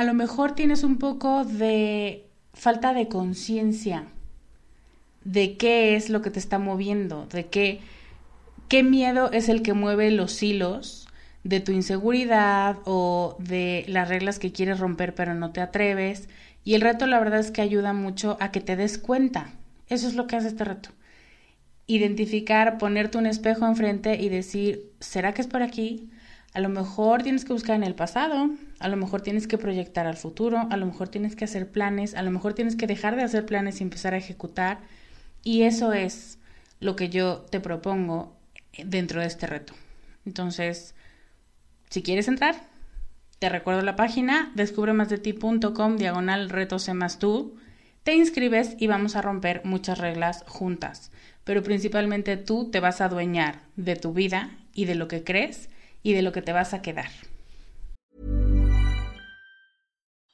a 0.00 0.04
lo 0.04 0.14
mejor 0.14 0.54
tienes 0.54 0.82
un 0.82 0.96
poco 0.96 1.44
de 1.44 2.24
falta 2.54 2.94
de 2.94 3.08
conciencia 3.08 4.06
de 5.24 5.58
qué 5.58 5.94
es 5.94 6.08
lo 6.08 6.22
que 6.22 6.30
te 6.30 6.38
está 6.38 6.58
moviendo, 6.58 7.26
de 7.26 7.48
qué, 7.48 7.80
qué 8.68 8.82
miedo 8.82 9.30
es 9.30 9.50
el 9.50 9.60
que 9.60 9.74
mueve 9.74 10.10
los 10.10 10.42
hilos 10.42 11.06
de 11.44 11.60
tu 11.60 11.72
inseguridad 11.72 12.78
o 12.86 13.36
de 13.40 13.84
las 13.88 14.08
reglas 14.08 14.38
que 14.38 14.52
quieres 14.52 14.80
romper 14.80 15.14
pero 15.14 15.34
no 15.34 15.50
te 15.52 15.60
atreves. 15.60 16.30
Y 16.64 16.76
el 16.76 16.80
reto 16.80 17.06
la 17.06 17.18
verdad 17.18 17.40
es 17.40 17.50
que 17.50 17.60
ayuda 17.60 17.92
mucho 17.92 18.38
a 18.40 18.52
que 18.52 18.62
te 18.62 18.76
des 18.76 18.96
cuenta. 18.96 19.52
Eso 19.90 20.08
es 20.08 20.14
lo 20.14 20.26
que 20.26 20.36
hace 20.36 20.48
este 20.48 20.64
reto. 20.64 20.88
Identificar, 21.86 22.78
ponerte 22.78 23.18
un 23.18 23.26
espejo 23.26 23.66
enfrente 23.66 24.14
y 24.14 24.30
decir, 24.30 24.92
¿será 24.98 25.34
que 25.34 25.42
es 25.42 25.46
por 25.46 25.62
aquí? 25.62 26.08
A 26.54 26.60
lo 26.60 26.70
mejor 26.70 27.22
tienes 27.22 27.44
que 27.44 27.52
buscar 27.52 27.76
en 27.76 27.84
el 27.84 27.94
pasado, 27.94 28.48
a 28.80 28.88
lo 28.88 28.96
mejor 28.96 29.20
tienes 29.20 29.46
que 29.46 29.58
proyectar 29.58 30.06
al 30.06 30.16
futuro, 30.16 30.66
a 30.70 30.76
lo 30.78 30.86
mejor 30.86 31.08
tienes 31.08 31.36
que 31.36 31.44
hacer 31.44 31.70
planes, 31.70 32.14
a 32.14 32.22
lo 32.22 32.30
mejor 32.30 32.54
tienes 32.54 32.76
que 32.76 32.86
dejar 32.86 33.14
de 33.14 33.22
hacer 33.22 33.44
planes 33.44 33.80
y 33.80 33.84
empezar 33.84 34.14
a 34.14 34.16
ejecutar. 34.16 34.80
Y 35.44 35.62
eso 35.62 35.92
es 35.92 36.38
lo 36.80 36.96
que 36.96 37.10
yo 37.10 37.44
te 37.50 37.60
propongo 37.60 38.36
dentro 38.82 39.20
de 39.20 39.26
este 39.26 39.46
reto. 39.46 39.74
Entonces, 40.24 40.94
si 41.90 42.02
quieres 42.02 42.26
entrar, 42.26 42.56
te 43.38 43.50
recuerdo 43.50 43.82
la 43.82 43.96
página 43.96 44.50
descubremasdeti.com 44.54 45.96
diagonal 45.98 46.48
retos 46.48 46.88
más 46.94 47.18
tú. 47.18 47.56
Te 48.02 48.14
inscribes 48.14 48.76
y 48.78 48.86
vamos 48.86 49.14
a 49.14 49.20
romper 49.22 49.60
muchas 49.64 49.98
reglas 49.98 50.42
juntas. 50.46 51.12
Pero 51.44 51.62
principalmente 51.62 52.38
tú 52.38 52.70
te 52.70 52.80
vas 52.80 53.02
a 53.02 53.06
adueñar 53.06 53.60
de 53.76 53.96
tu 53.96 54.14
vida 54.14 54.56
y 54.72 54.86
de 54.86 54.94
lo 54.94 55.06
que 55.06 55.22
crees 55.22 55.68
y 56.02 56.14
de 56.14 56.22
lo 56.22 56.32
que 56.32 56.40
te 56.40 56.52
vas 56.52 56.72
a 56.72 56.80
quedar. 56.80 57.10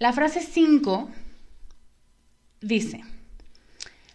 La 0.00 0.14
frase 0.14 0.40
5 0.40 1.10
dice. 2.62 3.04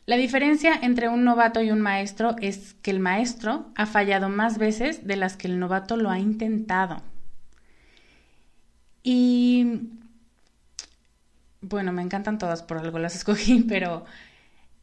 La 0.07 0.17
diferencia 0.17 0.73
entre 0.81 1.09
un 1.09 1.23
novato 1.23 1.61
y 1.61 1.69
un 1.69 1.79
maestro 1.79 2.35
es 2.41 2.73
que 2.81 2.89
el 2.89 2.99
maestro 2.99 3.67
ha 3.75 3.85
fallado 3.85 4.27
más 4.27 4.57
veces 4.57 5.05
de 5.05 5.15
las 5.15 5.37
que 5.37 5.47
el 5.47 5.59
novato 5.59 5.95
lo 5.95 6.09
ha 6.09 6.17
intentado. 6.17 7.03
Y 9.03 9.91
bueno, 11.61 11.91
me 11.91 12.01
encantan 12.01 12.39
todas, 12.39 12.63
por 12.63 12.79
algo 12.79 12.97
las 12.97 13.15
escogí, 13.17 13.61
pero 13.61 14.05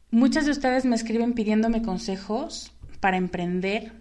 muchas 0.09 0.45
de 0.45 0.51
ustedes 0.51 0.85
me 0.85 0.95
escriben 0.95 1.33
pidiéndome 1.33 1.81
consejos 1.81 2.71
para 3.01 3.17
emprender 3.17 3.91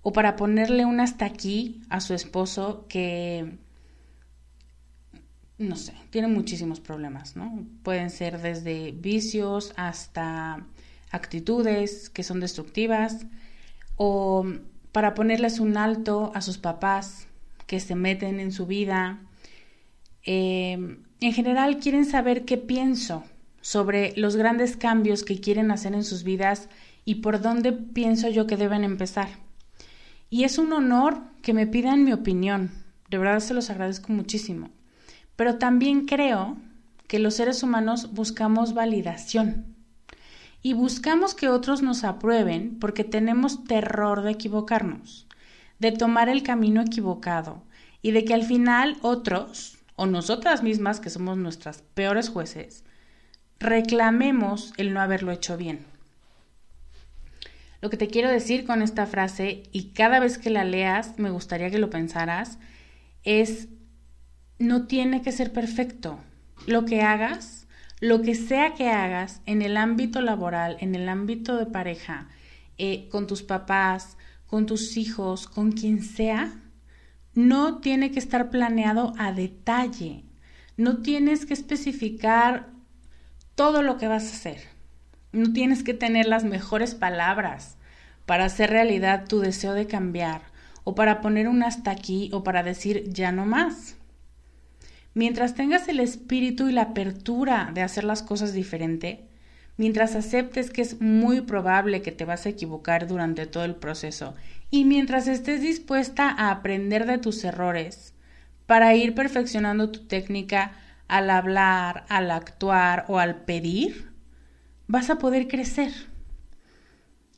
o 0.00 0.14
para 0.14 0.36
ponerle 0.36 0.86
un 0.86 1.00
hasta 1.00 1.26
aquí 1.26 1.82
a 1.90 2.00
su 2.00 2.14
esposo 2.14 2.86
que 2.88 3.58
no 5.68 5.76
sé, 5.76 5.94
tiene 6.10 6.28
muchísimos 6.28 6.80
problemas, 6.80 7.36
¿no? 7.36 7.64
Pueden 7.82 8.10
ser 8.10 8.40
desde 8.40 8.92
vicios 8.92 9.72
hasta 9.76 10.66
actitudes 11.10 12.10
que 12.10 12.22
son 12.22 12.40
destructivas 12.40 13.26
o 13.96 14.44
para 14.92 15.14
ponerles 15.14 15.60
un 15.60 15.76
alto 15.76 16.32
a 16.34 16.40
sus 16.40 16.58
papás 16.58 17.26
que 17.66 17.80
se 17.80 17.94
meten 17.94 18.40
en 18.40 18.52
su 18.52 18.66
vida. 18.66 19.20
Eh, 20.24 20.98
en 21.20 21.32
general 21.32 21.78
quieren 21.78 22.04
saber 22.04 22.44
qué 22.44 22.58
pienso 22.58 23.24
sobre 23.60 24.12
los 24.16 24.36
grandes 24.36 24.76
cambios 24.76 25.24
que 25.24 25.40
quieren 25.40 25.70
hacer 25.70 25.94
en 25.94 26.04
sus 26.04 26.22
vidas 26.22 26.68
y 27.04 27.16
por 27.16 27.40
dónde 27.40 27.72
pienso 27.72 28.28
yo 28.28 28.46
que 28.46 28.56
deben 28.56 28.84
empezar. 28.84 29.28
Y 30.30 30.44
es 30.44 30.58
un 30.58 30.72
honor 30.72 31.22
que 31.42 31.54
me 31.54 31.66
pidan 31.66 32.04
mi 32.04 32.12
opinión. 32.12 32.70
De 33.08 33.18
verdad 33.18 33.40
se 33.40 33.54
los 33.54 33.70
agradezco 33.70 34.12
muchísimo. 34.12 34.70
Pero 35.36 35.58
también 35.58 36.06
creo 36.06 36.56
que 37.08 37.18
los 37.18 37.34
seres 37.34 37.62
humanos 37.62 38.12
buscamos 38.12 38.74
validación 38.74 39.74
y 40.62 40.72
buscamos 40.72 41.34
que 41.34 41.48
otros 41.48 41.82
nos 41.82 42.04
aprueben 42.04 42.78
porque 42.80 43.04
tenemos 43.04 43.64
terror 43.64 44.22
de 44.22 44.32
equivocarnos, 44.32 45.26
de 45.78 45.92
tomar 45.92 46.28
el 46.28 46.42
camino 46.42 46.80
equivocado 46.80 47.62
y 48.00 48.12
de 48.12 48.24
que 48.24 48.34
al 48.34 48.44
final 48.44 48.96
otros, 49.02 49.76
o 49.96 50.06
nosotras 50.06 50.62
mismas, 50.62 51.00
que 51.00 51.10
somos 51.10 51.36
nuestras 51.36 51.82
peores 51.94 52.30
jueces, 52.30 52.84
reclamemos 53.60 54.72
el 54.76 54.94
no 54.94 55.00
haberlo 55.00 55.32
hecho 55.32 55.56
bien. 55.56 55.86
Lo 57.80 57.90
que 57.90 57.96
te 57.98 58.08
quiero 58.08 58.30
decir 58.30 58.64
con 58.64 58.80
esta 58.80 59.04
frase, 59.04 59.64
y 59.70 59.90
cada 59.90 60.18
vez 60.18 60.38
que 60.38 60.48
la 60.48 60.64
leas 60.64 61.18
me 61.18 61.30
gustaría 61.30 61.70
que 61.70 61.78
lo 61.78 61.90
pensaras, 61.90 62.58
es 63.22 63.68
no 64.64 64.86
tiene 64.86 65.22
que 65.22 65.32
ser 65.32 65.52
perfecto. 65.52 66.18
Lo 66.66 66.84
que 66.84 67.02
hagas, 67.02 67.66
lo 68.00 68.22
que 68.22 68.34
sea 68.34 68.74
que 68.74 68.90
hagas 68.90 69.40
en 69.46 69.62
el 69.62 69.76
ámbito 69.76 70.20
laboral, 70.20 70.76
en 70.80 70.94
el 70.94 71.08
ámbito 71.08 71.56
de 71.56 71.66
pareja, 71.66 72.28
eh, 72.78 73.08
con 73.10 73.26
tus 73.26 73.42
papás, 73.42 74.16
con 74.46 74.66
tus 74.66 74.96
hijos, 74.96 75.46
con 75.46 75.72
quien 75.72 76.02
sea, 76.02 76.60
no 77.34 77.78
tiene 77.78 78.10
que 78.10 78.18
estar 78.18 78.50
planeado 78.50 79.12
a 79.18 79.32
detalle. 79.32 80.24
No 80.76 80.98
tienes 80.98 81.46
que 81.46 81.54
especificar 81.54 82.70
todo 83.54 83.82
lo 83.82 83.98
que 83.98 84.08
vas 84.08 84.24
a 84.24 84.36
hacer. 84.36 84.60
No 85.32 85.52
tienes 85.52 85.82
que 85.82 85.94
tener 85.94 86.26
las 86.26 86.44
mejores 86.44 86.94
palabras 86.94 87.76
para 88.26 88.44
hacer 88.44 88.70
realidad 88.70 89.26
tu 89.28 89.40
deseo 89.40 89.74
de 89.74 89.86
cambiar 89.86 90.42
o 90.84 90.94
para 90.94 91.20
poner 91.20 91.48
un 91.48 91.62
hasta 91.62 91.90
aquí 91.90 92.30
o 92.32 92.44
para 92.44 92.62
decir 92.62 93.04
ya 93.08 93.32
no 93.32 93.46
más. 93.46 93.96
Mientras 95.14 95.54
tengas 95.54 95.88
el 95.88 96.00
espíritu 96.00 96.68
y 96.68 96.72
la 96.72 96.82
apertura 96.82 97.70
de 97.72 97.82
hacer 97.82 98.02
las 98.02 98.22
cosas 98.22 98.52
diferente, 98.52 99.28
mientras 99.76 100.16
aceptes 100.16 100.70
que 100.70 100.82
es 100.82 101.00
muy 101.00 101.40
probable 101.40 102.02
que 102.02 102.12
te 102.12 102.24
vas 102.24 102.46
a 102.46 102.48
equivocar 102.48 103.06
durante 103.06 103.46
todo 103.46 103.64
el 103.64 103.76
proceso 103.76 104.34
y 104.70 104.84
mientras 104.84 105.28
estés 105.28 105.60
dispuesta 105.60 106.28
a 106.28 106.50
aprender 106.50 107.06
de 107.06 107.18
tus 107.18 107.44
errores 107.44 108.12
para 108.66 108.94
ir 108.94 109.14
perfeccionando 109.14 109.90
tu 109.90 110.00
técnica 110.06 110.72
al 111.06 111.30
hablar, 111.30 112.06
al 112.08 112.30
actuar 112.30 113.04
o 113.08 113.18
al 113.18 113.44
pedir, 113.44 114.10
vas 114.88 115.10
a 115.10 115.18
poder 115.18 115.46
crecer. 115.46 115.92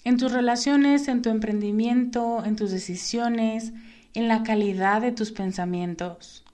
En 0.05 0.17
tus 0.17 0.33
relaciones, 0.33 1.09
en 1.09 1.21
tu 1.21 1.31
emprendimiento, 1.31 2.45
en 2.45 2.57
tus 2.57 2.71
decisiones, 2.71 3.73
en 4.15 4.29
la 4.29 4.45
calidad 4.45 5.03
de 5.03 5.13
tus 5.13 5.33
pensamientos. 5.33 6.45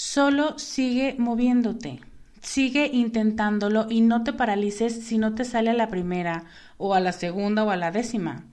Solo 0.00 0.60
sigue 0.60 1.16
moviéndote, 1.18 1.98
sigue 2.40 2.88
intentándolo 2.92 3.88
y 3.90 4.00
no 4.00 4.22
te 4.22 4.32
paralices 4.32 5.04
si 5.04 5.18
no 5.18 5.34
te 5.34 5.44
sale 5.44 5.70
a 5.70 5.74
la 5.74 5.88
primera 5.88 6.44
o 6.76 6.94
a 6.94 7.00
la 7.00 7.10
segunda 7.10 7.64
o 7.64 7.70
a 7.70 7.76
la 7.76 7.90
décima. 7.90 8.44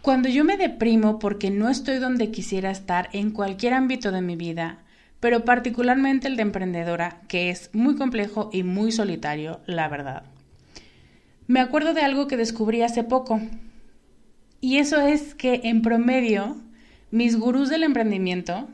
Cuando 0.00 0.30
yo 0.30 0.42
me 0.44 0.56
deprimo 0.56 1.18
porque 1.18 1.50
no 1.50 1.68
estoy 1.68 1.98
donde 1.98 2.30
quisiera 2.30 2.70
estar 2.70 3.10
en 3.12 3.30
cualquier 3.30 3.74
ámbito 3.74 4.10
de 4.10 4.22
mi 4.22 4.34
vida, 4.34 4.78
pero 5.20 5.44
particularmente 5.44 6.28
el 6.28 6.36
de 6.36 6.42
emprendedora, 6.44 7.20
que 7.28 7.50
es 7.50 7.68
muy 7.74 7.96
complejo 7.96 8.48
y 8.54 8.62
muy 8.62 8.90
solitario, 8.90 9.60
la 9.66 9.86
verdad. 9.88 10.22
Me 11.46 11.60
acuerdo 11.60 11.92
de 11.92 12.00
algo 12.00 12.26
que 12.26 12.38
descubrí 12.38 12.80
hace 12.80 13.04
poco, 13.04 13.42
y 14.62 14.78
eso 14.78 14.98
es 14.98 15.34
que 15.34 15.60
en 15.64 15.82
promedio 15.82 16.56
mis 17.10 17.38
gurús 17.38 17.68
del 17.68 17.82
emprendimiento, 17.82 18.66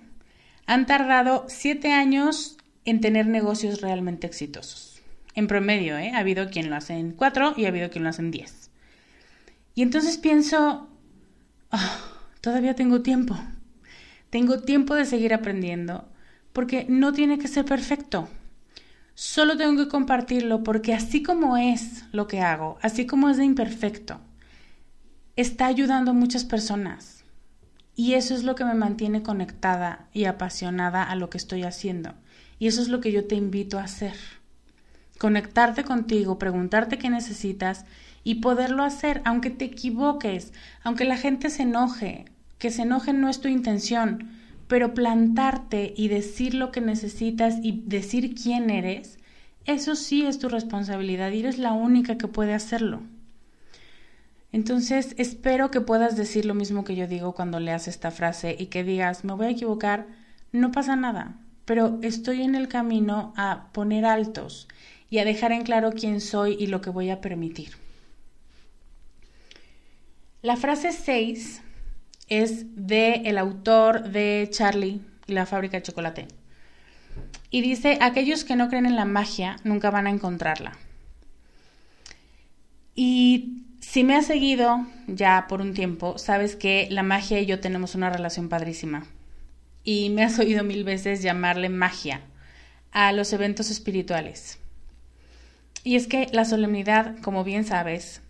han 0.68 0.84
tardado 0.84 1.46
siete 1.48 1.92
años 1.94 2.58
en 2.84 3.00
tener 3.00 3.26
negocios 3.26 3.80
realmente 3.80 4.26
exitosos. 4.26 5.00
En 5.34 5.46
promedio, 5.46 5.96
¿eh? 5.96 6.12
ha 6.14 6.18
habido 6.18 6.50
quien 6.50 6.68
lo 6.68 6.76
hace 6.76 6.92
en 6.92 7.12
cuatro 7.12 7.54
y 7.56 7.64
ha 7.64 7.68
habido 7.68 7.88
quien 7.88 8.04
lo 8.04 8.10
hace 8.10 8.20
en 8.20 8.30
diez. 8.30 8.70
Y 9.74 9.80
entonces 9.80 10.18
pienso, 10.18 10.90
ah, 11.70 11.98
todavía 12.42 12.74
tengo 12.74 13.00
tiempo. 13.00 13.34
Tengo 14.28 14.60
tiempo 14.60 14.94
de 14.94 15.06
seguir 15.06 15.32
aprendiendo 15.32 16.06
porque 16.52 16.84
no 16.86 17.14
tiene 17.14 17.38
que 17.38 17.48
ser 17.48 17.64
perfecto. 17.64 18.28
Solo 19.14 19.56
tengo 19.56 19.82
que 19.82 19.88
compartirlo 19.88 20.64
porque 20.64 20.92
así 20.92 21.22
como 21.22 21.56
es 21.56 22.04
lo 22.12 22.28
que 22.28 22.42
hago, 22.42 22.78
así 22.82 23.06
como 23.06 23.30
es 23.30 23.38
de 23.38 23.44
imperfecto, 23.44 24.20
está 25.34 25.64
ayudando 25.64 26.10
a 26.10 26.14
muchas 26.14 26.44
personas. 26.44 27.17
Y 27.98 28.14
eso 28.14 28.32
es 28.36 28.44
lo 28.44 28.54
que 28.54 28.64
me 28.64 28.74
mantiene 28.74 29.24
conectada 29.24 30.06
y 30.12 30.26
apasionada 30.26 31.02
a 31.02 31.16
lo 31.16 31.30
que 31.30 31.36
estoy 31.36 31.64
haciendo. 31.64 32.14
Y 32.60 32.68
eso 32.68 32.80
es 32.80 32.86
lo 32.86 33.00
que 33.00 33.10
yo 33.10 33.26
te 33.26 33.34
invito 33.34 33.76
a 33.76 33.82
hacer. 33.82 34.14
conectarte 35.18 35.82
contigo, 35.82 36.38
preguntarte 36.38 36.96
qué 36.96 37.10
necesitas 37.10 37.86
y 38.22 38.36
poderlo 38.36 38.84
hacer, 38.84 39.20
aunque 39.24 39.50
te 39.50 39.64
equivoques, 39.64 40.52
aunque 40.84 41.04
la 41.04 41.16
gente 41.16 41.50
se 41.50 41.64
enoje, 41.64 42.26
que 42.58 42.70
se 42.70 42.82
enoje 42.82 43.12
no 43.12 43.28
es 43.28 43.40
tu 43.40 43.48
intención, 43.48 44.30
pero 44.68 44.94
plantarte 44.94 45.92
y 45.96 46.06
decir 46.06 46.54
lo 46.54 46.70
que 46.70 46.80
necesitas 46.80 47.56
y 47.64 47.82
decir 47.84 48.36
quién 48.40 48.70
eres, 48.70 49.18
eso 49.64 49.96
sí 49.96 50.24
es 50.24 50.38
tu 50.38 50.48
responsabilidad 50.48 51.32
y 51.32 51.40
eres 51.40 51.58
la 51.58 51.72
única 51.72 52.16
que 52.16 52.28
puede 52.28 52.54
hacerlo. 52.54 53.02
Entonces, 54.50 55.14
espero 55.18 55.70
que 55.70 55.80
puedas 55.80 56.16
decir 56.16 56.46
lo 56.46 56.54
mismo 56.54 56.84
que 56.84 56.96
yo 56.96 57.06
digo 57.06 57.34
cuando 57.34 57.60
leas 57.60 57.86
esta 57.86 58.10
frase 58.10 58.56
y 58.58 58.66
que 58.66 58.82
digas, 58.82 59.24
me 59.24 59.34
voy 59.34 59.46
a 59.46 59.50
equivocar, 59.50 60.06
no 60.52 60.72
pasa 60.72 60.96
nada, 60.96 61.36
pero 61.64 61.98
estoy 62.02 62.42
en 62.42 62.54
el 62.54 62.68
camino 62.68 63.34
a 63.36 63.68
poner 63.72 64.06
altos 64.06 64.68
y 65.10 65.18
a 65.18 65.24
dejar 65.24 65.52
en 65.52 65.64
claro 65.64 65.92
quién 65.92 66.20
soy 66.20 66.56
y 66.58 66.66
lo 66.68 66.80
que 66.80 66.90
voy 66.90 67.10
a 67.10 67.20
permitir. 67.20 67.72
La 70.40 70.56
frase 70.56 70.92
6 70.92 71.62
es 72.28 72.64
de 72.74 73.22
el 73.26 73.38
autor 73.38 74.10
de 74.10 74.48
Charlie 74.50 75.00
y 75.26 75.32
la 75.32 75.46
fábrica 75.46 75.76
de 75.76 75.82
chocolate. 75.82 76.28
Y 77.50 77.60
dice, 77.60 77.98
aquellos 78.00 78.44
que 78.44 78.56
no 78.56 78.68
creen 78.68 78.86
en 78.86 78.96
la 78.96 79.04
magia 79.04 79.56
nunca 79.64 79.90
van 79.90 80.06
a 80.06 80.10
encontrarla. 80.10 80.76
Y 82.94 83.64
si 83.88 84.04
me 84.04 84.14
has 84.14 84.26
seguido 84.26 84.86
ya 85.06 85.46
por 85.48 85.62
un 85.62 85.72
tiempo, 85.72 86.18
sabes 86.18 86.56
que 86.56 86.88
la 86.90 87.02
magia 87.02 87.40
y 87.40 87.46
yo 87.46 87.58
tenemos 87.58 87.94
una 87.94 88.10
relación 88.10 88.50
padrísima. 88.50 89.06
Y 89.82 90.10
me 90.10 90.22
has 90.24 90.38
oído 90.38 90.62
mil 90.62 90.84
veces 90.84 91.22
llamarle 91.22 91.70
magia 91.70 92.20
a 92.92 93.12
los 93.12 93.32
eventos 93.32 93.70
espirituales. 93.70 94.58
Y 95.84 95.96
es 95.96 96.06
que 96.06 96.26
la 96.32 96.44
solemnidad, 96.44 97.16
como 97.22 97.44
bien 97.44 97.64
sabes, 97.64 98.20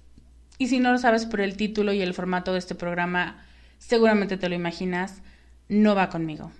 y 0.58 0.68
si 0.68 0.78
no 0.78 0.92
lo 0.92 0.98
sabes 0.98 1.26
por 1.26 1.40
el 1.40 1.56
título 1.56 1.92
y 1.92 2.02
el 2.02 2.14
formato 2.14 2.52
de 2.52 2.60
este 2.60 2.76
programa, 2.76 3.44
seguramente 3.78 4.36
te 4.36 4.48
lo 4.48 4.54
imaginas, 4.54 5.22
no 5.68 5.96
va 5.96 6.08
conmigo. 6.08 6.52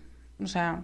O 0.43 0.49
sea, 0.49 0.83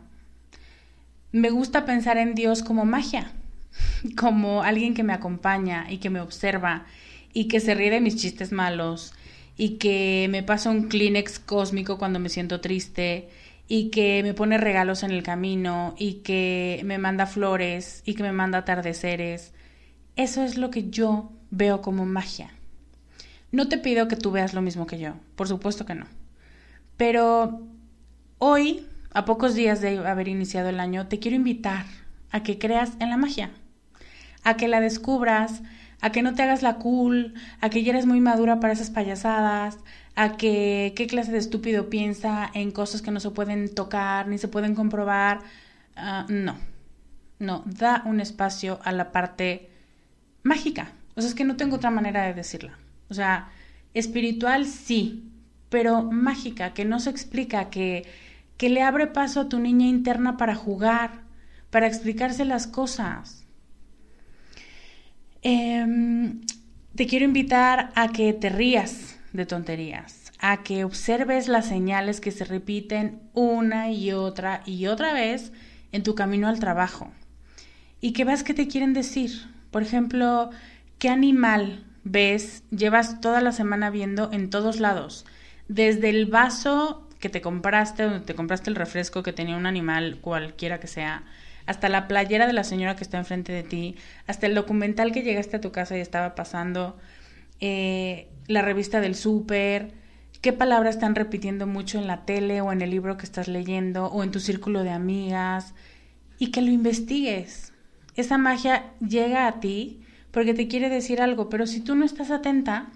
me 1.32 1.50
gusta 1.50 1.84
pensar 1.84 2.16
en 2.18 2.36
Dios 2.36 2.62
como 2.62 2.84
magia, 2.84 3.32
como 4.16 4.62
alguien 4.62 4.94
que 4.94 5.02
me 5.02 5.14
acompaña 5.14 5.90
y 5.90 5.98
que 5.98 6.10
me 6.10 6.20
observa 6.20 6.86
y 7.34 7.48
que 7.48 7.60
se 7.60 7.74
ríe 7.74 7.90
de 7.90 8.00
mis 8.00 8.16
chistes 8.16 8.52
malos 8.52 9.12
y 9.56 9.76
que 9.76 10.28
me 10.30 10.42
pasa 10.42 10.70
un 10.70 10.88
Kleenex 10.88 11.38
cósmico 11.38 11.98
cuando 11.98 12.18
me 12.18 12.28
siento 12.28 12.60
triste 12.60 13.28
y 13.68 13.90
que 13.90 14.22
me 14.22 14.34
pone 14.34 14.58
regalos 14.58 15.02
en 15.02 15.10
el 15.10 15.22
camino 15.22 15.94
y 15.98 16.14
que 16.14 16.80
me 16.84 16.98
manda 16.98 17.26
flores 17.26 18.02
y 18.06 18.14
que 18.14 18.22
me 18.22 18.32
manda 18.32 18.58
atardeceres. 18.58 19.52
Eso 20.16 20.42
es 20.42 20.56
lo 20.56 20.70
que 20.70 20.90
yo 20.90 21.32
veo 21.50 21.82
como 21.82 22.06
magia. 22.06 22.50
No 23.52 23.68
te 23.68 23.78
pido 23.78 24.08
que 24.08 24.16
tú 24.16 24.30
veas 24.30 24.54
lo 24.54 24.62
mismo 24.62 24.86
que 24.86 24.98
yo, 24.98 25.14
por 25.36 25.48
supuesto 25.48 25.86
que 25.86 25.94
no. 25.94 26.06
Pero 26.96 27.62
hoy, 28.38 28.86
a 29.12 29.24
pocos 29.24 29.54
días 29.54 29.80
de 29.80 29.98
haber 29.98 30.28
iniciado 30.28 30.68
el 30.68 30.80
año, 30.80 31.06
te 31.06 31.18
quiero 31.18 31.36
invitar 31.36 31.86
a 32.30 32.42
que 32.42 32.58
creas 32.58 32.92
en 32.98 33.10
la 33.10 33.16
magia, 33.16 33.50
a 34.42 34.56
que 34.56 34.68
la 34.68 34.80
descubras, 34.80 35.62
a 36.04 36.12
que 36.12 36.20
no 36.20 36.34
te 36.34 36.42
hagas 36.42 36.60
la 36.60 36.76
cool, 36.76 37.32
a 37.62 37.70
que 37.70 37.82
ya 37.82 37.92
eres 37.92 38.04
muy 38.04 38.20
madura 38.20 38.60
para 38.60 38.74
esas 38.74 38.90
payasadas, 38.90 39.78
a 40.14 40.36
que 40.36 40.92
qué 40.94 41.06
clase 41.06 41.32
de 41.32 41.38
estúpido 41.38 41.88
piensa 41.88 42.50
en 42.52 42.72
cosas 42.72 43.00
que 43.00 43.10
no 43.10 43.20
se 43.20 43.30
pueden 43.30 43.74
tocar 43.74 44.28
ni 44.28 44.36
se 44.36 44.48
pueden 44.48 44.74
comprobar. 44.74 45.40
Ah, 45.96 46.26
no, 46.28 46.58
no, 47.38 47.62
da 47.64 48.02
un 48.04 48.20
espacio 48.20 48.80
a 48.84 48.92
la 48.92 49.12
parte 49.12 49.70
mágica. 50.42 50.92
O 51.16 51.22
sea, 51.22 51.30
es 51.30 51.34
que 51.34 51.44
no 51.44 51.56
tengo 51.56 51.76
otra 51.76 51.90
manera 51.90 52.24
de 52.24 52.34
decirla. 52.34 52.78
O 53.08 53.14
sea, 53.14 53.48
espiritual 53.94 54.66
sí, 54.66 55.32
pero 55.70 56.02
mágica, 56.02 56.74
que 56.74 56.84
no 56.84 57.00
se 57.00 57.08
explica, 57.08 57.70
que, 57.70 58.06
que 58.58 58.68
le 58.68 58.82
abre 58.82 59.06
paso 59.06 59.40
a 59.40 59.48
tu 59.48 59.58
niña 59.58 59.86
interna 59.86 60.36
para 60.36 60.54
jugar, 60.54 61.22
para 61.70 61.86
explicarse 61.86 62.44
las 62.44 62.66
cosas. 62.66 63.43
Em, 65.46 66.40
te 66.94 67.06
quiero 67.06 67.26
invitar 67.26 67.92
a 67.94 68.08
que 68.08 68.32
te 68.32 68.48
rías 68.48 69.20
de 69.34 69.44
tonterías, 69.44 70.32
a 70.38 70.62
que 70.62 70.84
observes 70.84 71.48
las 71.48 71.66
señales 71.66 72.22
que 72.22 72.30
se 72.30 72.46
repiten 72.46 73.20
una 73.34 73.90
y 73.90 74.12
otra 74.12 74.62
y 74.64 74.86
otra 74.86 75.12
vez 75.12 75.52
en 75.92 76.02
tu 76.02 76.14
camino 76.14 76.48
al 76.48 76.60
trabajo 76.60 77.12
y 78.00 78.14
que 78.14 78.24
veas 78.24 78.42
qué 78.42 78.54
te 78.54 78.68
quieren 78.68 78.94
decir. 78.94 79.32
Por 79.70 79.82
ejemplo, 79.82 80.48
¿qué 80.98 81.10
animal 81.10 81.84
ves, 82.04 82.62
llevas 82.70 83.20
toda 83.20 83.42
la 83.42 83.52
semana 83.52 83.90
viendo 83.90 84.32
en 84.32 84.48
todos 84.48 84.80
lados? 84.80 85.26
Desde 85.68 86.08
el 86.08 86.24
vaso 86.24 87.06
que 87.20 87.28
te 87.28 87.42
compraste, 87.42 88.04
donde 88.04 88.20
te 88.20 88.34
compraste 88.34 88.70
el 88.70 88.76
refresco 88.76 89.22
que 89.22 89.34
tenía 89.34 89.58
un 89.58 89.66
animal, 89.66 90.20
cualquiera 90.22 90.80
que 90.80 90.86
sea, 90.86 91.24
hasta 91.66 91.88
la 91.88 92.08
playera 92.08 92.46
de 92.46 92.52
la 92.52 92.64
señora 92.64 92.96
que 92.96 93.04
está 93.04 93.18
enfrente 93.18 93.52
de 93.52 93.62
ti, 93.62 93.96
hasta 94.26 94.46
el 94.46 94.54
documental 94.54 95.12
que 95.12 95.22
llegaste 95.22 95.56
a 95.56 95.60
tu 95.60 95.72
casa 95.72 95.96
y 95.96 96.00
estaba 96.00 96.34
pasando, 96.34 96.96
eh, 97.60 98.28
la 98.46 98.62
revista 98.62 99.00
del 99.00 99.14
súper, 99.14 99.92
qué 100.40 100.52
palabras 100.52 100.96
están 100.96 101.14
repitiendo 101.14 101.66
mucho 101.66 101.98
en 101.98 102.06
la 102.06 102.26
tele 102.26 102.60
o 102.60 102.72
en 102.72 102.82
el 102.82 102.90
libro 102.90 103.16
que 103.16 103.24
estás 103.24 103.48
leyendo 103.48 104.06
o 104.06 104.22
en 104.22 104.30
tu 104.30 104.40
círculo 104.40 104.82
de 104.82 104.90
amigas 104.90 105.74
y 106.38 106.50
que 106.50 106.60
lo 106.60 106.70
investigues. 106.70 107.72
Esa 108.16 108.36
magia 108.36 108.92
llega 109.00 109.46
a 109.46 109.60
ti 109.60 110.02
porque 110.30 110.52
te 110.52 110.68
quiere 110.68 110.90
decir 110.90 111.22
algo, 111.22 111.48
pero 111.48 111.66
si 111.66 111.80
tú 111.80 111.94
no 111.94 112.04
estás 112.04 112.30
atenta, 112.30 112.88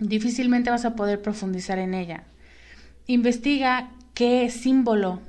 difícilmente 0.00 0.70
vas 0.70 0.84
a 0.84 0.96
poder 0.96 1.22
profundizar 1.22 1.78
en 1.78 1.94
ella. 1.94 2.24
Investiga 3.06 3.90
qué 4.14 4.50
símbolo 4.50 5.20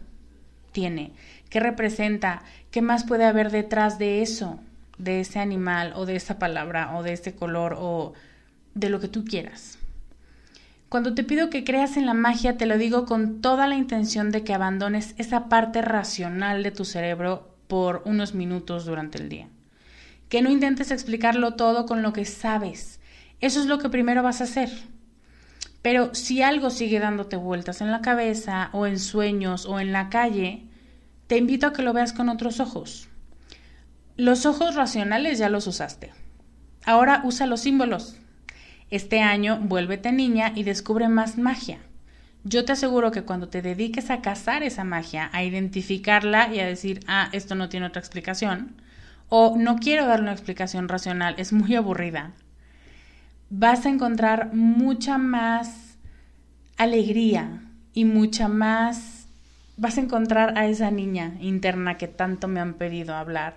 tiene, 0.71 1.11
¿Qué 1.51 1.59
representa? 1.59 2.43
¿Qué 2.71 2.81
más 2.81 3.03
puede 3.03 3.25
haber 3.25 3.51
detrás 3.51 3.99
de 3.99 4.21
eso? 4.21 4.57
De 4.97 5.19
ese 5.19 5.39
animal 5.39 5.91
o 5.97 6.05
de 6.05 6.15
esa 6.15 6.39
palabra 6.39 6.95
o 6.95 7.03
de 7.03 7.11
ese 7.11 7.35
color 7.35 7.75
o 7.77 8.13
de 8.73 8.89
lo 8.89 9.01
que 9.01 9.09
tú 9.09 9.25
quieras. 9.25 9.77
Cuando 10.87 11.13
te 11.13 11.25
pido 11.25 11.49
que 11.49 11.65
creas 11.65 11.97
en 11.97 12.05
la 12.05 12.13
magia, 12.13 12.55
te 12.55 12.65
lo 12.65 12.77
digo 12.77 13.05
con 13.05 13.41
toda 13.41 13.67
la 13.67 13.75
intención 13.75 14.31
de 14.31 14.45
que 14.45 14.53
abandones 14.53 15.13
esa 15.17 15.49
parte 15.49 15.81
racional 15.81 16.63
de 16.63 16.71
tu 16.71 16.85
cerebro 16.85 17.53
por 17.67 18.01
unos 18.05 18.33
minutos 18.33 18.85
durante 18.85 19.17
el 19.17 19.27
día. 19.27 19.49
Que 20.29 20.41
no 20.41 20.49
intentes 20.49 20.89
explicarlo 20.89 21.55
todo 21.55 21.85
con 21.85 22.01
lo 22.01 22.13
que 22.13 22.23
sabes. 22.23 23.01
Eso 23.41 23.59
es 23.59 23.65
lo 23.65 23.77
que 23.77 23.89
primero 23.89 24.23
vas 24.23 24.39
a 24.39 24.45
hacer. 24.45 24.69
Pero 25.81 26.15
si 26.15 26.43
algo 26.43 26.69
sigue 26.69 26.99
dándote 26.99 27.35
vueltas 27.35 27.81
en 27.81 27.91
la 27.91 27.99
cabeza 27.99 28.69
o 28.71 28.87
en 28.87 28.99
sueños 28.99 29.65
o 29.65 29.81
en 29.81 29.91
la 29.91 30.09
calle, 30.09 30.70
te 31.31 31.37
invito 31.37 31.65
a 31.65 31.71
que 31.71 31.81
lo 31.81 31.93
veas 31.93 32.11
con 32.11 32.27
otros 32.27 32.59
ojos. 32.59 33.07
Los 34.17 34.45
ojos 34.45 34.75
racionales 34.75 35.37
ya 35.37 35.47
los 35.47 35.65
usaste. 35.65 36.11
Ahora 36.85 37.21
usa 37.23 37.47
los 37.47 37.61
símbolos. 37.61 38.17
Este 38.89 39.21
año 39.21 39.57
vuélvete 39.57 40.11
niña 40.11 40.51
y 40.53 40.63
descubre 40.63 41.07
más 41.07 41.37
magia. 41.37 41.79
Yo 42.43 42.65
te 42.65 42.73
aseguro 42.73 43.11
que 43.11 43.23
cuando 43.23 43.47
te 43.47 43.61
dediques 43.61 44.09
a 44.09 44.19
cazar 44.21 44.61
esa 44.61 44.83
magia, 44.83 45.29
a 45.31 45.41
identificarla 45.41 46.53
y 46.53 46.59
a 46.59 46.65
decir, 46.65 46.99
ah, 47.07 47.29
esto 47.31 47.55
no 47.55 47.69
tiene 47.69 47.85
otra 47.85 48.01
explicación, 48.01 48.75
o 49.29 49.55
no 49.57 49.77
quiero 49.77 50.07
dar 50.07 50.19
una 50.19 50.33
explicación 50.33 50.89
racional, 50.89 51.35
es 51.37 51.53
muy 51.53 51.75
aburrida, 51.75 52.33
vas 53.49 53.85
a 53.85 53.89
encontrar 53.89 54.53
mucha 54.53 55.17
más 55.17 55.97
alegría 56.75 57.61
y 57.93 58.03
mucha 58.03 58.49
más 58.49 59.10
vas 59.81 59.97
a 59.97 60.01
encontrar 60.01 60.59
a 60.59 60.67
esa 60.67 60.91
niña 60.91 61.33
interna 61.39 61.97
que 61.97 62.07
tanto 62.07 62.47
me 62.47 62.59
han 62.59 62.75
pedido 62.75 63.15
hablar 63.15 63.55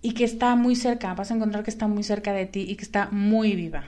y 0.00 0.14
que 0.14 0.24
está 0.24 0.56
muy 0.56 0.76
cerca, 0.76 1.12
vas 1.12 1.30
a 1.30 1.34
encontrar 1.34 1.62
que 1.62 1.68
está 1.68 1.86
muy 1.88 2.02
cerca 2.02 2.32
de 2.32 2.46
ti 2.46 2.64
y 2.66 2.76
que 2.76 2.84
está 2.84 3.08
muy 3.10 3.54
viva. 3.54 3.84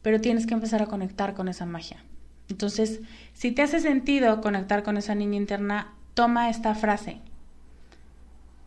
Pero 0.00 0.18
tienes 0.18 0.46
que 0.46 0.54
empezar 0.54 0.80
a 0.80 0.86
conectar 0.86 1.34
con 1.34 1.46
esa 1.46 1.66
magia. 1.66 2.02
Entonces, 2.48 3.00
si 3.34 3.52
te 3.52 3.60
hace 3.60 3.80
sentido 3.80 4.40
conectar 4.40 4.82
con 4.82 4.96
esa 4.96 5.14
niña 5.14 5.36
interna, 5.36 5.92
toma 6.14 6.48
esta 6.48 6.74
frase 6.74 7.18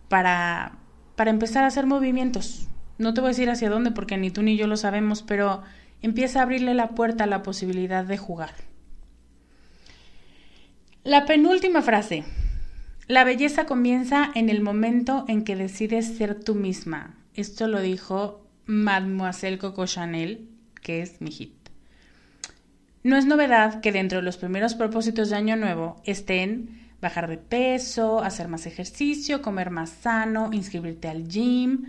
para, 0.10 0.74
para 1.16 1.32
empezar 1.32 1.64
a 1.64 1.68
hacer 1.68 1.88
movimientos. 1.88 2.68
No 2.99 3.16
te 3.16 3.22
voy 3.22 3.30
a 3.30 3.32
decir 3.32 3.49
hacia 3.49 3.72
dónde 3.72 3.89
porque 3.89 4.18
ni 4.18 4.30
tú 4.30 4.43
ni 4.43 4.58
yo 4.58 4.68
lo 4.68 4.78
sabemos, 4.78 5.24
pero 5.24 5.64
empieza 6.04 6.39
a 6.39 6.43
abrirle 6.43 6.76
la 6.76 6.89
puerta 6.89 7.24
a 7.24 7.28
la 7.28 7.41
posibilidad 7.41 8.06
de 8.06 8.20
jugar. 8.20 8.74
La 11.06 11.28
penúltima 11.28 11.84
frase. 11.84 12.24
La 13.08 13.24
belleza 13.24 13.68
comienza 13.68 14.32
en 14.34 14.49
el 14.49 14.64
momento 14.64 15.24
en 15.28 15.43
que 15.43 15.56
decides 15.56 16.18
ser 16.18 16.43
tú 16.43 16.56
misma. 16.56 17.14
Esto 17.36 17.68
lo 17.68 17.80
dijo 17.80 18.43
Mademoiselle 18.66 19.60
Coco 19.60 19.86
Chanel, 19.86 20.49
que 20.82 21.03
es 21.03 21.22
mi 21.22 21.30
hit. 21.30 21.53
No 23.03 23.18
es 23.18 23.28
novedad 23.28 23.82
que 23.82 23.91
dentro 23.91 24.18
de 24.18 24.24
los 24.24 24.38
primeros 24.38 24.74
propósitos 24.74 25.30
de 25.30 25.36
Año 25.36 25.56
Nuevo 25.56 26.01
estén 26.06 26.89
bajar 27.01 27.30
de 27.30 27.38
peso, 27.38 28.24
hacer 28.24 28.47
más 28.47 28.66
ejercicio, 28.66 29.43
comer 29.43 29.70
más 29.70 29.91
sano, 29.91 30.49
inscribirte 30.53 31.08
al 31.08 31.28
gym. 31.28 31.84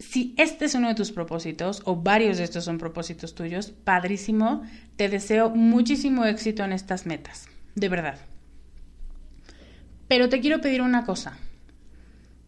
Si 0.00 0.34
este 0.38 0.64
es 0.64 0.74
uno 0.74 0.88
de 0.88 0.96
tus 0.96 1.12
propósitos 1.12 1.82
o 1.84 1.94
varios 1.94 2.38
de 2.38 2.42
estos 2.42 2.64
son 2.64 2.78
propósitos 2.78 3.36
tuyos, 3.36 3.70
padrísimo, 3.70 4.64
te 4.96 5.08
deseo 5.08 5.50
muchísimo 5.50 6.24
éxito 6.24 6.64
en 6.64 6.72
estas 6.72 7.06
metas, 7.06 7.46
de 7.74 7.88
verdad. 7.88 8.18
Pero 10.08 10.28
te 10.28 10.40
quiero 10.40 10.60
pedir 10.60 10.82
una 10.82 11.04
cosa. 11.04 11.36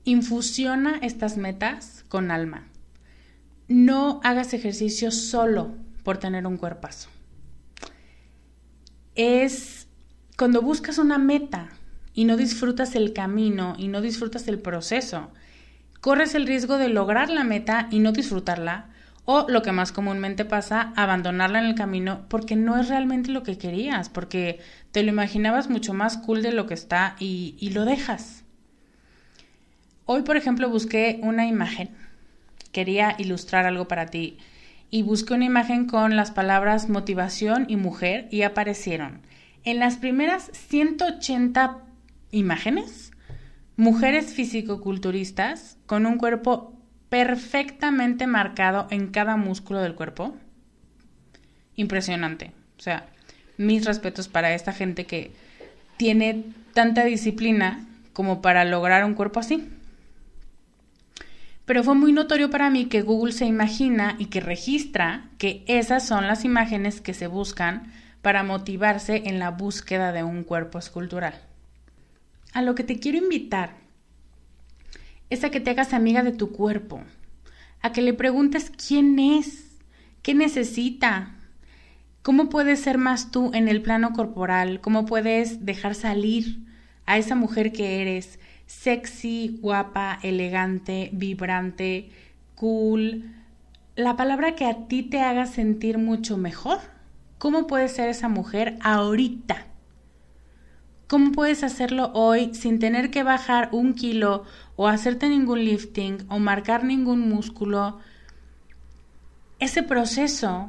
Infusiona 0.04 0.98
estas 1.02 1.36
metas 1.36 2.04
con 2.08 2.30
alma. 2.30 2.68
No 3.68 4.20
hagas 4.22 4.54
ejercicio 4.54 5.10
solo 5.10 5.74
por 6.04 6.18
tener 6.18 6.46
un 6.46 6.56
cuerpazo. 6.56 7.08
Es 9.14 9.88
cuando 10.36 10.62
buscas 10.62 10.98
una 10.98 11.18
meta 11.18 11.70
y 12.12 12.24
no 12.24 12.36
disfrutas 12.36 12.94
el 12.94 13.12
camino 13.12 13.74
y 13.78 13.88
no 13.88 14.00
disfrutas 14.00 14.46
el 14.48 14.58
proceso, 14.58 15.30
corres 16.00 16.34
el 16.34 16.46
riesgo 16.46 16.78
de 16.78 16.88
lograr 16.88 17.30
la 17.30 17.42
meta 17.42 17.88
y 17.90 17.98
no 17.98 18.12
disfrutarla 18.12 18.90
o 19.26 19.46
lo 19.48 19.60
que 19.60 19.72
más 19.72 19.92
comúnmente 19.92 20.44
pasa, 20.44 20.92
abandonarla 20.96 21.58
en 21.58 21.66
el 21.66 21.74
camino 21.74 22.24
porque 22.28 22.56
no 22.56 22.78
es 22.78 22.88
realmente 22.88 23.30
lo 23.30 23.42
que 23.42 23.58
querías, 23.58 24.08
porque 24.08 24.60
te 24.92 25.02
lo 25.02 25.10
imaginabas 25.10 25.68
mucho 25.68 25.92
más 25.92 26.16
cool 26.16 26.42
de 26.42 26.52
lo 26.52 26.66
que 26.66 26.74
está 26.74 27.16
y, 27.18 27.56
y 27.58 27.70
lo 27.70 27.84
dejas. 27.84 28.44
Hoy, 30.04 30.22
por 30.22 30.36
ejemplo, 30.36 30.70
busqué 30.70 31.18
una 31.22 31.46
imagen. 31.46 31.90
Quería 32.72 33.16
ilustrar 33.18 33.66
algo 33.66 33.88
para 33.88 34.06
ti 34.06 34.38
y 34.90 35.02
busqué 35.02 35.34
una 35.34 35.44
imagen 35.44 35.86
con 35.86 36.14
las 36.14 36.30
palabras 36.30 36.88
motivación 36.88 37.66
y 37.68 37.76
mujer 37.76 38.28
y 38.30 38.42
aparecieron 38.42 39.20
en 39.64 39.80
las 39.80 39.96
primeras 39.96 40.50
180 40.52 41.78
imágenes 42.30 43.10
mujeres 43.76 44.32
fisicoculturistas 44.32 45.76
con 45.86 46.06
un 46.06 46.16
cuerpo 46.16 46.75
perfectamente 47.16 48.26
marcado 48.26 48.88
en 48.90 49.06
cada 49.06 49.38
músculo 49.38 49.80
del 49.80 49.94
cuerpo. 49.94 50.36
Impresionante. 51.74 52.52
O 52.78 52.82
sea, 52.82 53.06
mis 53.56 53.86
respetos 53.86 54.28
para 54.28 54.52
esta 54.52 54.74
gente 54.74 55.06
que 55.06 55.30
tiene 55.96 56.44
tanta 56.74 57.06
disciplina 57.06 57.86
como 58.12 58.42
para 58.42 58.66
lograr 58.66 59.02
un 59.06 59.14
cuerpo 59.14 59.40
así. 59.40 59.66
Pero 61.64 61.82
fue 61.82 61.94
muy 61.94 62.12
notorio 62.12 62.50
para 62.50 62.68
mí 62.68 62.84
que 62.84 63.00
Google 63.00 63.32
se 63.32 63.46
imagina 63.46 64.16
y 64.18 64.26
que 64.26 64.40
registra 64.40 65.30
que 65.38 65.64
esas 65.68 66.06
son 66.06 66.26
las 66.26 66.44
imágenes 66.44 67.00
que 67.00 67.14
se 67.14 67.28
buscan 67.28 67.94
para 68.20 68.42
motivarse 68.42 69.22
en 69.24 69.38
la 69.38 69.52
búsqueda 69.52 70.12
de 70.12 70.22
un 70.22 70.44
cuerpo 70.44 70.78
escultural. 70.78 71.40
A 72.52 72.60
lo 72.60 72.74
que 72.74 72.84
te 72.84 72.98
quiero 72.98 73.16
invitar 73.16 73.85
es 75.30 75.44
a 75.44 75.50
que 75.50 75.60
te 75.60 75.70
hagas 75.70 75.92
amiga 75.92 76.22
de 76.22 76.32
tu 76.32 76.52
cuerpo, 76.52 77.00
a 77.82 77.92
que 77.92 78.02
le 78.02 78.14
preguntes 78.14 78.70
quién 78.70 79.18
es, 79.18 79.78
qué 80.22 80.34
necesita, 80.34 81.34
cómo 82.22 82.48
puedes 82.48 82.80
ser 82.80 82.98
más 82.98 83.30
tú 83.30 83.50
en 83.54 83.68
el 83.68 83.82
plano 83.82 84.12
corporal, 84.12 84.80
cómo 84.80 85.06
puedes 85.06 85.64
dejar 85.64 85.94
salir 85.94 86.66
a 87.06 87.18
esa 87.18 87.34
mujer 87.34 87.72
que 87.72 88.02
eres, 88.02 88.38
sexy, 88.66 89.58
guapa, 89.60 90.18
elegante, 90.22 91.10
vibrante, 91.12 92.10
cool, 92.54 93.32
la 93.94 94.16
palabra 94.16 94.54
que 94.54 94.66
a 94.66 94.88
ti 94.88 95.02
te 95.02 95.20
haga 95.20 95.46
sentir 95.46 95.98
mucho 95.98 96.36
mejor. 96.36 96.78
¿Cómo 97.38 97.66
puedes 97.66 97.92
ser 97.92 98.08
esa 98.08 98.28
mujer 98.28 98.76
ahorita? 98.82 99.66
¿Cómo 101.08 101.30
puedes 101.30 101.62
hacerlo 101.62 102.10
hoy 102.14 102.52
sin 102.52 102.80
tener 102.80 103.12
que 103.12 103.22
bajar 103.22 103.68
un 103.70 103.94
kilo 103.94 104.42
o 104.74 104.88
hacerte 104.88 105.28
ningún 105.28 105.64
lifting 105.64 106.26
o 106.28 106.40
marcar 106.40 106.82
ningún 106.82 107.28
músculo? 107.28 108.00
Ese 109.60 109.84
proceso 109.84 110.68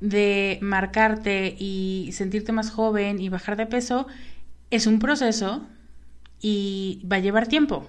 de 0.00 0.58
marcarte 0.62 1.54
y 1.58 2.08
sentirte 2.12 2.50
más 2.50 2.70
joven 2.70 3.20
y 3.20 3.28
bajar 3.28 3.56
de 3.58 3.66
peso 3.66 4.06
es 4.70 4.86
un 4.86 5.00
proceso 5.00 5.66
y 6.40 7.02
va 7.10 7.16
a 7.16 7.20
llevar 7.20 7.46
tiempo. 7.46 7.86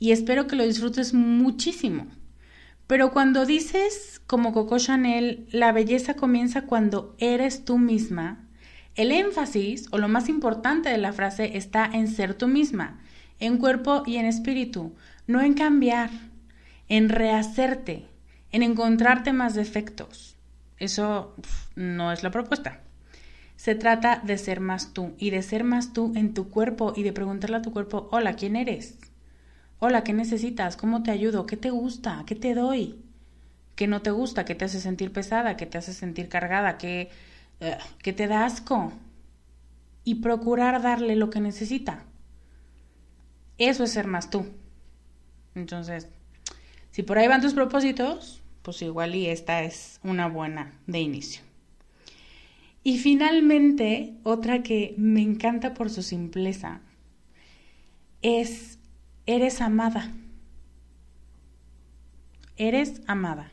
Y 0.00 0.10
espero 0.10 0.48
que 0.48 0.56
lo 0.56 0.64
disfrutes 0.64 1.14
muchísimo. 1.14 2.08
Pero 2.88 3.12
cuando 3.12 3.46
dices, 3.46 4.20
como 4.26 4.52
Coco 4.52 4.78
Chanel, 4.78 5.46
la 5.52 5.70
belleza 5.70 6.14
comienza 6.14 6.62
cuando 6.62 7.14
eres 7.18 7.64
tú 7.64 7.78
misma, 7.78 8.48
el 8.94 9.12
énfasis 9.12 9.88
o 9.90 9.98
lo 9.98 10.08
más 10.08 10.28
importante 10.28 10.90
de 10.90 10.98
la 10.98 11.12
frase 11.12 11.56
está 11.56 11.84
en 11.84 12.08
ser 12.08 12.34
tú 12.34 12.48
misma, 12.48 13.00
en 13.40 13.58
cuerpo 13.58 14.02
y 14.06 14.16
en 14.16 14.26
espíritu, 14.26 14.94
no 15.26 15.40
en 15.40 15.54
cambiar, 15.54 16.10
en 16.88 17.08
rehacerte, 17.08 18.06
en 18.50 18.62
encontrarte 18.62 19.32
más 19.32 19.54
defectos. 19.54 20.36
Eso 20.78 21.34
no 21.74 22.12
es 22.12 22.22
la 22.22 22.30
propuesta. 22.30 22.80
Se 23.56 23.74
trata 23.74 24.20
de 24.24 24.36
ser 24.38 24.60
más 24.60 24.92
tú 24.92 25.14
y 25.18 25.30
de 25.30 25.42
ser 25.42 25.64
más 25.64 25.92
tú 25.92 26.12
en 26.16 26.34
tu 26.34 26.50
cuerpo 26.50 26.92
y 26.96 27.02
de 27.02 27.12
preguntarle 27.12 27.56
a 27.56 27.62
tu 27.62 27.72
cuerpo, 27.72 28.08
hola, 28.10 28.34
¿quién 28.34 28.56
eres? 28.56 28.98
Hola, 29.78 30.04
¿qué 30.04 30.12
necesitas? 30.12 30.76
¿Cómo 30.76 31.02
te 31.02 31.10
ayudo? 31.12 31.46
¿Qué 31.46 31.56
te 31.56 31.70
gusta? 31.70 32.24
¿Qué 32.26 32.34
te 32.34 32.54
doy? 32.54 33.00
¿Qué 33.74 33.86
no 33.86 34.02
te 34.02 34.10
gusta? 34.10 34.44
¿Qué 34.44 34.54
te 34.54 34.64
hace 34.64 34.80
sentir 34.80 35.12
pesada? 35.12 35.56
¿Qué 35.56 35.66
te 35.66 35.78
hace 35.78 35.92
sentir 35.92 36.28
cargada? 36.28 36.76
¿Qué, 36.76 37.10
que 37.98 38.12
te 38.12 38.26
da 38.26 38.44
asco 38.44 38.92
y 40.04 40.16
procurar 40.16 40.82
darle 40.82 41.16
lo 41.16 41.30
que 41.30 41.40
necesita. 41.40 42.04
Eso 43.58 43.84
es 43.84 43.92
ser 43.92 44.06
más 44.06 44.30
tú. 44.30 44.46
Entonces, 45.54 46.08
si 46.90 47.02
por 47.02 47.18
ahí 47.18 47.28
van 47.28 47.40
tus 47.40 47.54
propósitos, 47.54 48.42
pues 48.62 48.82
igual 48.82 49.14
y 49.14 49.28
esta 49.28 49.62
es 49.62 50.00
una 50.02 50.28
buena 50.28 50.72
de 50.86 51.00
inicio. 51.00 51.42
Y 52.84 52.98
finalmente, 52.98 54.14
otra 54.24 54.62
que 54.62 54.94
me 54.98 55.22
encanta 55.22 55.74
por 55.74 55.88
su 55.90 56.02
simpleza 56.02 56.80
es, 58.22 58.78
eres 59.26 59.60
amada. 59.60 60.12
Eres 62.56 63.02
amada. 63.06 63.52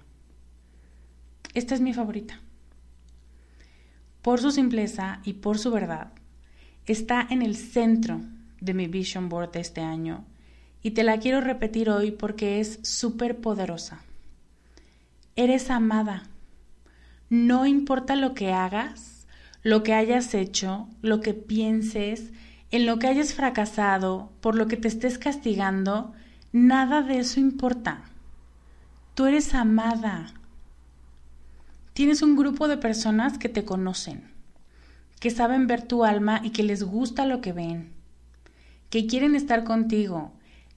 Esta 1.54 1.76
es 1.76 1.82
mi 1.82 1.94
favorita 1.94 2.40
por 4.30 4.42
su 4.42 4.52
simpleza 4.52 5.22
y 5.24 5.34
por 5.34 5.58
su 5.58 5.72
verdad, 5.72 6.12
está 6.86 7.26
en 7.32 7.42
el 7.42 7.56
centro 7.56 8.22
de 8.62 8.76
mi 8.76 8.86
vision 8.86 9.28
board 9.28 9.54
de 9.54 9.60
este 9.60 9.82
año 9.82 10.24
y 10.84 10.92
te 10.92 11.02
la 11.02 11.18
quiero 11.18 11.42
repetir 11.42 11.90
hoy 11.90 12.12
porque 12.12 12.60
es 12.60 12.78
súper 12.84 13.38
poderosa. 13.42 14.04
Eres 15.36 15.72
amada. 15.72 16.28
No 17.32 17.66
importa 17.66 18.16
lo 18.16 18.36
que 18.36 18.54
hagas, 18.54 19.26
lo 19.64 19.82
que 19.82 19.96
hayas 19.96 20.36
hecho, 20.36 20.88
lo 21.02 21.22
que 21.22 21.34
pienses, 21.34 22.32
en 22.70 22.86
lo 22.86 23.00
que 23.00 23.08
hayas 23.08 23.34
fracasado, 23.34 24.32
por 24.42 24.54
lo 24.54 24.68
que 24.68 24.78
te 24.78 24.90
estés 24.90 25.18
castigando, 25.18 26.14
nada 26.52 27.02
de 27.02 27.18
eso 27.18 27.40
importa. 27.40 28.04
Tú 29.16 29.26
eres 29.26 29.56
amada. 29.56 30.28
Tienes 32.00 32.22
un 32.22 32.38
grupo 32.38 32.70
de 32.70 32.78
personas 32.78 33.38
que 33.38 33.50
te 33.50 33.66
conocen, 33.66 34.24
que 35.20 35.32
saben 35.32 35.68
ver 35.68 35.82
tu 35.82 36.06
alma 36.06 36.40
y 36.42 36.52
que 36.52 36.64
les 36.64 36.82
gusta 36.82 37.26
lo 37.26 37.42
que 37.42 37.52
ven, 37.52 37.92
que 38.90 39.06
quieren 39.06 39.36
estar 39.36 39.66
contigo, 39.66 40.32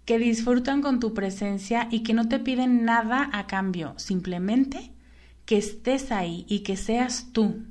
que 0.04 0.18
disfrutan 0.18 0.82
con 0.82 0.98
tu 0.98 1.14
presencia 1.14 1.86
y 1.92 2.02
que 2.02 2.12
no 2.12 2.28
te 2.28 2.40
piden 2.40 2.84
nada 2.84 3.30
a 3.32 3.46
cambio, 3.46 3.94
simplemente 3.98 4.90
que 5.46 5.58
estés 5.58 6.10
ahí 6.10 6.44
y 6.48 6.64
que 6.64 6.76
seas 6.76 7.28
tú. 7.30 7.66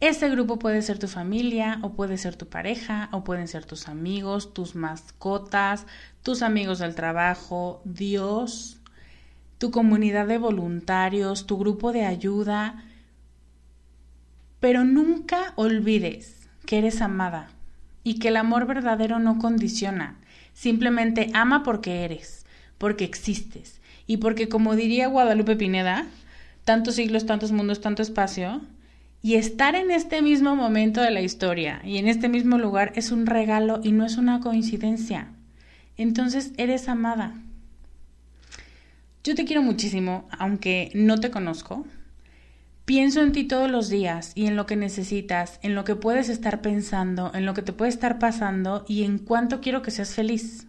Ese 0.00 0.30
grupo 0.30 0.58
puede 0.58 0.80
ser 0.80 0.98
tu 0.98 1.08
familia 1.08 1.78
o 1.82 1.92
puede 1.92 2.16
ser 2.16 2.36
tu 2.36 2.48
pareja 2.48 3.10
o 3.12 3.22
pueden 3.22 3.48
ser 3.48 3.66
tus 3.66 3.86
amigos, 3.86 4.54
tus 4.54 4.74
mascotas, 4.74 5.84
tus 6.22 6.40
amigos 6.40 6.78
del 6.78 6.94
trabajo, 6.94 7.82
Dios, 7.84 8.79
tu 9.60 9.70
comunidad 9.70 10.26
de 10.26 10.38
voluntarios, 10.38 11.46
tu 11.46 11.58
grupo 11.58 11.92
de 11.92 12.06
ayuda, 12.06 12.82
pero 14.58 14.84
nunca 14.84 15.52
olvides 15.54 16.48
que 16.64 16.78
eres 16.78 17.02
amada 17.02 17.50
y 18.02 18.18
que 18.18 18.28
el 18.28 18.38
amor 18.38 18.66
verdadero 18.66 19.18
no 19.18 19.38
condiciona, 19.38 20.16
simplemente 20.54 21.28
ama 21.34 21.62
porque 21.62 22.06
eres, 22.06 22.46
porque 22.78 23.04
existes 23.04 23.82
y 24.06 24.16
porque 24.16 24.48
como 24.48 24.76
diría 24.76 25.08
Guadalupe 25.08 25.56
Pineda, 25.56 26.06
tantos 26.64 26.94
siglos, 26.94 27.26
tantos 27.26 27.52
mundos, 27.52 27.82
tanto 27.82 28.00
espacio, 28.00 28.62
y 29.20 29.34
estar 29.34 29.74
en 29.74 29.90
este 29.90 30.22
mismo 30.22 30.56
momento 30.56 31.02
de 31.02 31.10
la 31.10 31.20
historia 31.20 31.82
y 31.84 31.98
en 31.98 32.08
este 32.08 32.30
mismo 32.30 32.56
lugar 32.56 32.92
es 32.94 33.12
un 33.12 33.26
regalo 33.26 33.80
y 33.84 33.92
no 33.92 34.06
es 34.06 34.16
una 34.16 34.40
coincidencia. 34.40 35.28
Entonces 35.98 36.52
eres 36.56 36.88
amada. 36.88 37.34
Yo 39.22 39.34
te 39.34 39.44
quiero 39.44 39.62
muchísimo, 39.62 40.26
aunque 40.38 40.90
no 40.94 41.18
te 41.18 41.30
conozco. 41.30 41.84
Pienso 42.86 43.20
en 43.22 43.32
ti 43.32 43.44
todos 43.44 43.70
los 43.70 43.90
días 43.90 44.32
y 44.34 44.46
en 44.46 44.56
lo 44.56 44.66
que 44.66 44.76
necesitas, 44.76 45.60
en 45.62 45.74
lo 45.74 45.84
que 45.84 45.94
puedes 45.94 46.28
estar 46.28 46.62
pensando, 46.62 47.30
en 47.34 47.44
lo 47.44 47.52
que 47.52 47.62
te 47.62 47.74
puede 47.74 47.90
estar 47.90 48.18
pasando 48.18 48.84
y 48.88 49.04
en 49.04 49.18
cuánto 49.18 49.60
quiero 49.60 49.82
que 49.82 49.90
seas 49.90 50.14
feliz. 50.14 50.66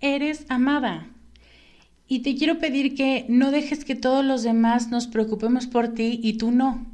Eres 0.00 0.44
amada. 0.50 1.08
Y 2.06 2.20
te 2.20 2.36
quiero 2.36 2.58
pedir 2.58 2.94
que 2.94 3.24
no 3.30 3.50
dejes 3.50 3.86
que 3.86 3.94
todos 3.94 4.22
los 4.22 4.42
demás 4.42 4.90
nos 4.90 5.06
preocupemos 5.06 5.66
por 5.66 5.88
ti 5.88 6.20
y 6.22 6.34
tú 6.34 6.50
no. 6.50 6.86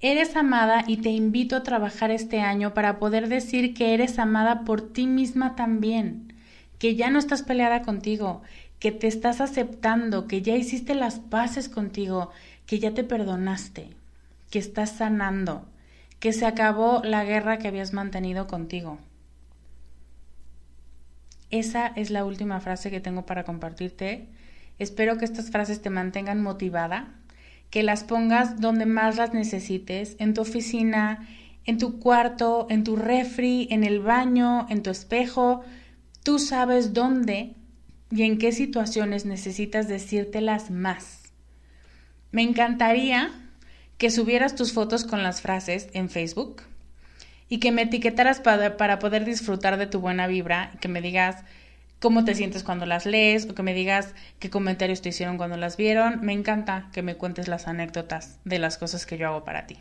Eres 0.00 0.36
amada 0.36 0.84
y 0.86 0.98
te 0.98 1.08
invito 1.08 1.56
a 1.56 1.62
trabajar 1.62 2.10
este 2.10 2.40
año 2.40 2.74
para 2.74 2.98
poder 2.98 3.28
decir 3.28 3.72
que 3.72 3.94
eres 3.94 4.18
amada 4.18 4.64
por 4.64 4.92
ti 4.92 5.06
misma 5.06 5.56
también, 5.56 6.34
que 6.78 6.94
ya 6.94 7.10
no 7.10 7.18
estás 7.18 7.42
peleada 7.42 7.80
contigo, 7.80 8.42
que 8.78 8.92
te 8.92 9.06
estás 9.06 9.40
aceptando, 9.40 10.26
que 10.26 10.42
ya 10.42 10.56
hiciste 10.56 10.94
las 10.94 11.18
paces 11.18 11.68
contigo, 11.68 12.30
que 12.66 12.78
ya 12.78 12.92
te 12.92 13.04
perdonaste, 13.04 13.90
que 14.50 14.58
estás 14.58 14.90
sanando, 14.90 15.66
que 16.20 16.32
se 16.32 16.46
acabó 16.46 17.02
la 17.04 17.24
guerra 17.24 17.58
que 17.58 17.68
habías 17.68 17.92
mantenido 17.92 18.46
contigo. 18.46 18.98
Esa 21.50 21.86
es 21.86 22.10
la 22.10 22.24
última 22.24 22.60
frase 22.60 22.90
que 22.90 23.00
tengo 23.00 23.24
para 23.24 23.44
compartirte. 23.44 24.26
Espero 24.78 25.16
que 25.16 25.24
estas 25.24 25.50
frases 25.50 25.80
te 25.80 25.90
mantengan 25.90 26.42
motivada, 26.42 27.14
que 27.70 27.82
las 27.82 28.04
pongas 28.04 28.60
donde 28.60 28.86
más 28.86 29.16
las 29.16 29.32
necesites, 29.32 30.16
en 30.18 30.34
tu 30.34 30.42
oficina, 30.42 31.26
en 31.64 31.78
tu 31.78 31.98
cuarto, 31.98 32.66
en 32.68 32.84
tu 32.84 32.96
refri, 32.96 33.68
en 33.70 33.84
el 33.84 34.00
baño, 34.00 34.66
en 34.68 34.82
tu 34.82 34.90
espejo. 34.90 35.62
Tú 36.22 36.38
sabes 36.38 36.92
dónde 36.92 37.54
y 38.10 38.22
en 38.22 38.38
qué 38.38 38.52
situaciones 38.52 39.24
necesitas 39.24 39.88
decírtelas 39.88 40.70
más. 40.70 41.22
Me 42.30 42.42
encantaría 42.42 43.32
que 43.98 44.10
subieras 44.10 44.54
tus 44.54 44.72
fotos 44.72 45.04
con 45.04 45.22
las 45.22 45.40
frases 45.40 45.88
en 45.92 46.10
Facebook 46.10 46.62
y 47.48 47.58
que 47.58 47.72
me 47.72 47.82
etiquetaras 47.82 48.40
para, 48.40 48.98
poder 48.98 49.24
disfrutar 49.24 49.76
de 49.76 49.86
tu 49.86 50.00
buena 50.00 50.26
vibra 50.26 50.70
y 50.74 50.78
que 50.78 50.88
me 50.88 51.00
digas 51.00 51.44
cómo 52.00 52.24
te 52.24 52.34
sientes 52.34 52.62
cuando 52.62 52.86
las 52.86 53.06
lees 53.06 53.48
o 53.48 53.54
que 53.54 53.62
me 53.62 53.74
digas 53.74 54.14
qué 54.38 54.50
comentarios 54.50 55.00
te 55.00 55.10
hicieron 55.10 55.36
cuando 55.38 55.56
las 55.56 55.76
vieron. 55.76 56.20
Me 56.22 56.32
encanta 56.32 56.90
que 56.92 57.02
me 57.02 57.16
cuentes 57.16 57.48
las 57.48 57.68
anécdotas 57.68 58.38
de 58.44 58.58
las 58.58 58.78
cosas 58.78 59.06
que 59.06 59.18
yo 59.18 59.28
hago 59.28 59.44
para 59.44 59.66
ti. 59.66 59.78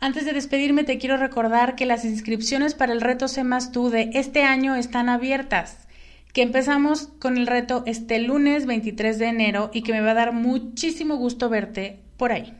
Antes 0.00 0.24
de 0.24 0.32
despedirme 0.32 0.84
te 0.84 0.98
quiero 0.98 1.16
recordar 1.16 1.74
que 1.74 1.86
las 1.86 2.04
inscripciones 2.04 2.74
para 2.74 2.92
el 2.92 3.00
reto 3.00 3.28
Sé 3.28 3.44
Más 3.44 3.72
Tú 3.72 3.90
de 3.90 4.10
este 4.14 4.44
año 4.44 4.74
están 4.74 5.08
abiertas 5.08 5.87
que 6.32 6.42
empezamos 6.42 7.08
con 7.18 7.36
el 7.36 7.46
reto 7.46 7.82
este 7.86 8.18
lunes 8.20 8.66
23 8.66 9.18
de 9.18 9.26
enero 9.26 9.70
y 9.72 9.82
que 9.82 9.92
me 9.92 10.00
va 10.00 10.12
a 10.12 10.14
dar 10.14 10.32
muchísimo 10.32 11.16
gusto 11.16 11.48
verte 11.48 12.00
por 12.16 12.32
ahí. 12.32 12.54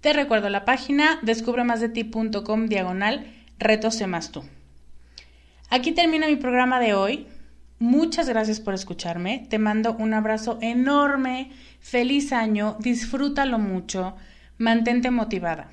Te 0.00 0.12
recuerdo 0.12 0.48
la 0.48 0.64
página 0.64 1.18
descubremasdeti.com 1.22 2.66
diagonal 2.66 3.26
reto 3.58 3.88
más 4.06 4.30
tú. 4.30 4.44
Aquí 5.70 5.92
termina 5.92 6.28
mi 6.28 6.36
programa 6.36 6.78
de 6.80 6.94
hoy. 6.94 7.26
Muchas 7.80 8.28
gracias 8.28 8.60
por 8.60 8.74
escucharme. 8.74 9.46
Te 9.50 9.58
mando 9.58 9.94
un 9.94 10.14
abrazo 10.14 10.58
enorme. 10.62 11.50
Feliz 11.80 12.32
año. 12.32 12.76
Disfrútalo 12.78 13.58
mucho. 13.58 14.16
Mantente 14.56 15.10
motivada. 15.10 15.70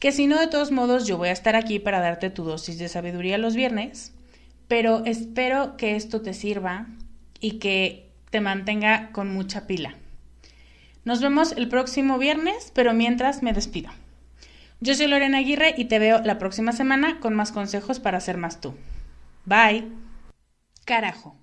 Que 0.00 0.12
si 0.12 0.26
no, 0.26 0.38
de 0.38 0.48
todos 0.48 0.72
modos, 0.72 1.06
yo 1.06 1.16
voy 1.16 1.28
a 1.28 1.32
estar 1.32 1.56
aquí 1.56 1.78
para 1.78 2.00
darte 2.00 2.30
tu 2.30 2.44
dosis 2.44 2.78
de 2.78 2.88
sabiduría 2.88 3.38
los 3.38 3.54
viernes 3.54 4.15
pero 4.68 5.04
espero 5.04 5.76
que 5.76 5.96
esto 5.96 6.22
te 6.22 6.34
sirva 6.34 6.86
y 7.40 7.58
que 7.58 8.10
te 8.30 8.40
mantenga 8.40 9.12
con 9.12 9.32
mucha 9.32 9.66
pila. 9.66 9.96
Nos 11.04 11.20
vemos 11.20 11.52
el 11.52 11.68
próximo 11.68 12.18
viernes, 12.18 12.72
pero 12.74 12.92
mientras 12.92 13.42
me 13.42 13.52
despido. 13.52 13.90
Yo 14.80 14.94
soy 14.94 15.06
Lorena 15.06 15.38
Aguirre 15.38 15.74
y 15.76 15.86
te 15.86 15.98
veo 15.98 16.20
la 16.22 16.38
próxima 16.38 16.72
semana 16.72 17.20
con 17.20 17.34
más 17.34 17.52
consejos 17.52 18.00
para 18.00 18.20
ser 18.20 18.36
más 18.36 18.60
tú. 18.60 18.74
Bye. 19.44 19.88
Carajo. 20.84 21.36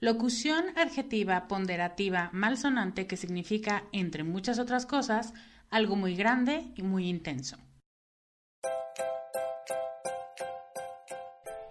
Locución 0.00 0.64
adjetiva 0.76 1.48
ponderativa 1.48 2.28
malsonante 2.32 3.06
que 3.06 3.16
significa, 3.16 3.84
entre 3.92 4.24
muchas 4.24 4.58
otras 4.58 4.84
cosas, 4.84 5.32
algo 5.70 5.96
muy 5.96 6.16
grande 6.16 6.64
y 6.76 6.82
muy 6.82 7.08
intenso. 7.08 7.56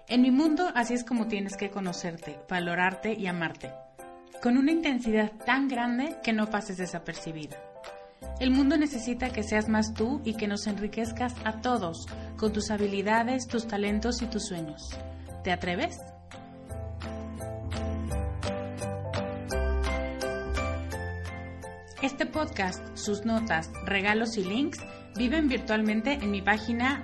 En 0.08 0.22
mi 0.22 0.30
mundo 0.30 0.72
así 0.76 0.94
es 0.94 1.04
como 1.04 1.28
tienes 1.28 1.58
que 1.58 1.72
conocerte, 1.72 2.40
valorarte 2.48 3.14
y 3.14 3.26
amarte, 3.26 3.72
con 4.42 4.56
una 4.56 4.72
intensidad 4.72 5.32
tan 5.48 5.68
grande 5.68 6.18
que 6.24 6.32
no 6.32 6.48
pases 6.52 6.78
desapercibida. 6.78 7.58
El 8.40 8.52
mundo 8.52 8.78
necesita 8.78 9.32
que 9.32 9.42
seas 9.42 9.68
más 9.68 9.96
tú 9.96 10.22
y 10.24 10.36
que 10.36 10.48
nos 10.48 10.68
enriquezcas 10.68 11.34
a 11.44 11.60
todos 11.62 12.06
con 12.38 12.54
tus 12.54 12.70
habilidades, 12.70 13.48
tus 13.48 13.68
talentos 13.68 14.22
y 14.22 14.28
tus 14.28 14.46
sueños. 14.46 14.90
¿Te 15.44 15.52
atreves? 15.52 16.00
Este 22.04 22.28
podcast, 22.28 22.96
sus 22.96 23.26
notas, 23.26 23.72
regalos 23.86 24.38
y 24.38 24.44
links 24.44 24.78
viven 25.16 25.48
virtualmente 25.48 26.14
en 26.14 26.30
mi 26.30 26.44
página 26.44 27.04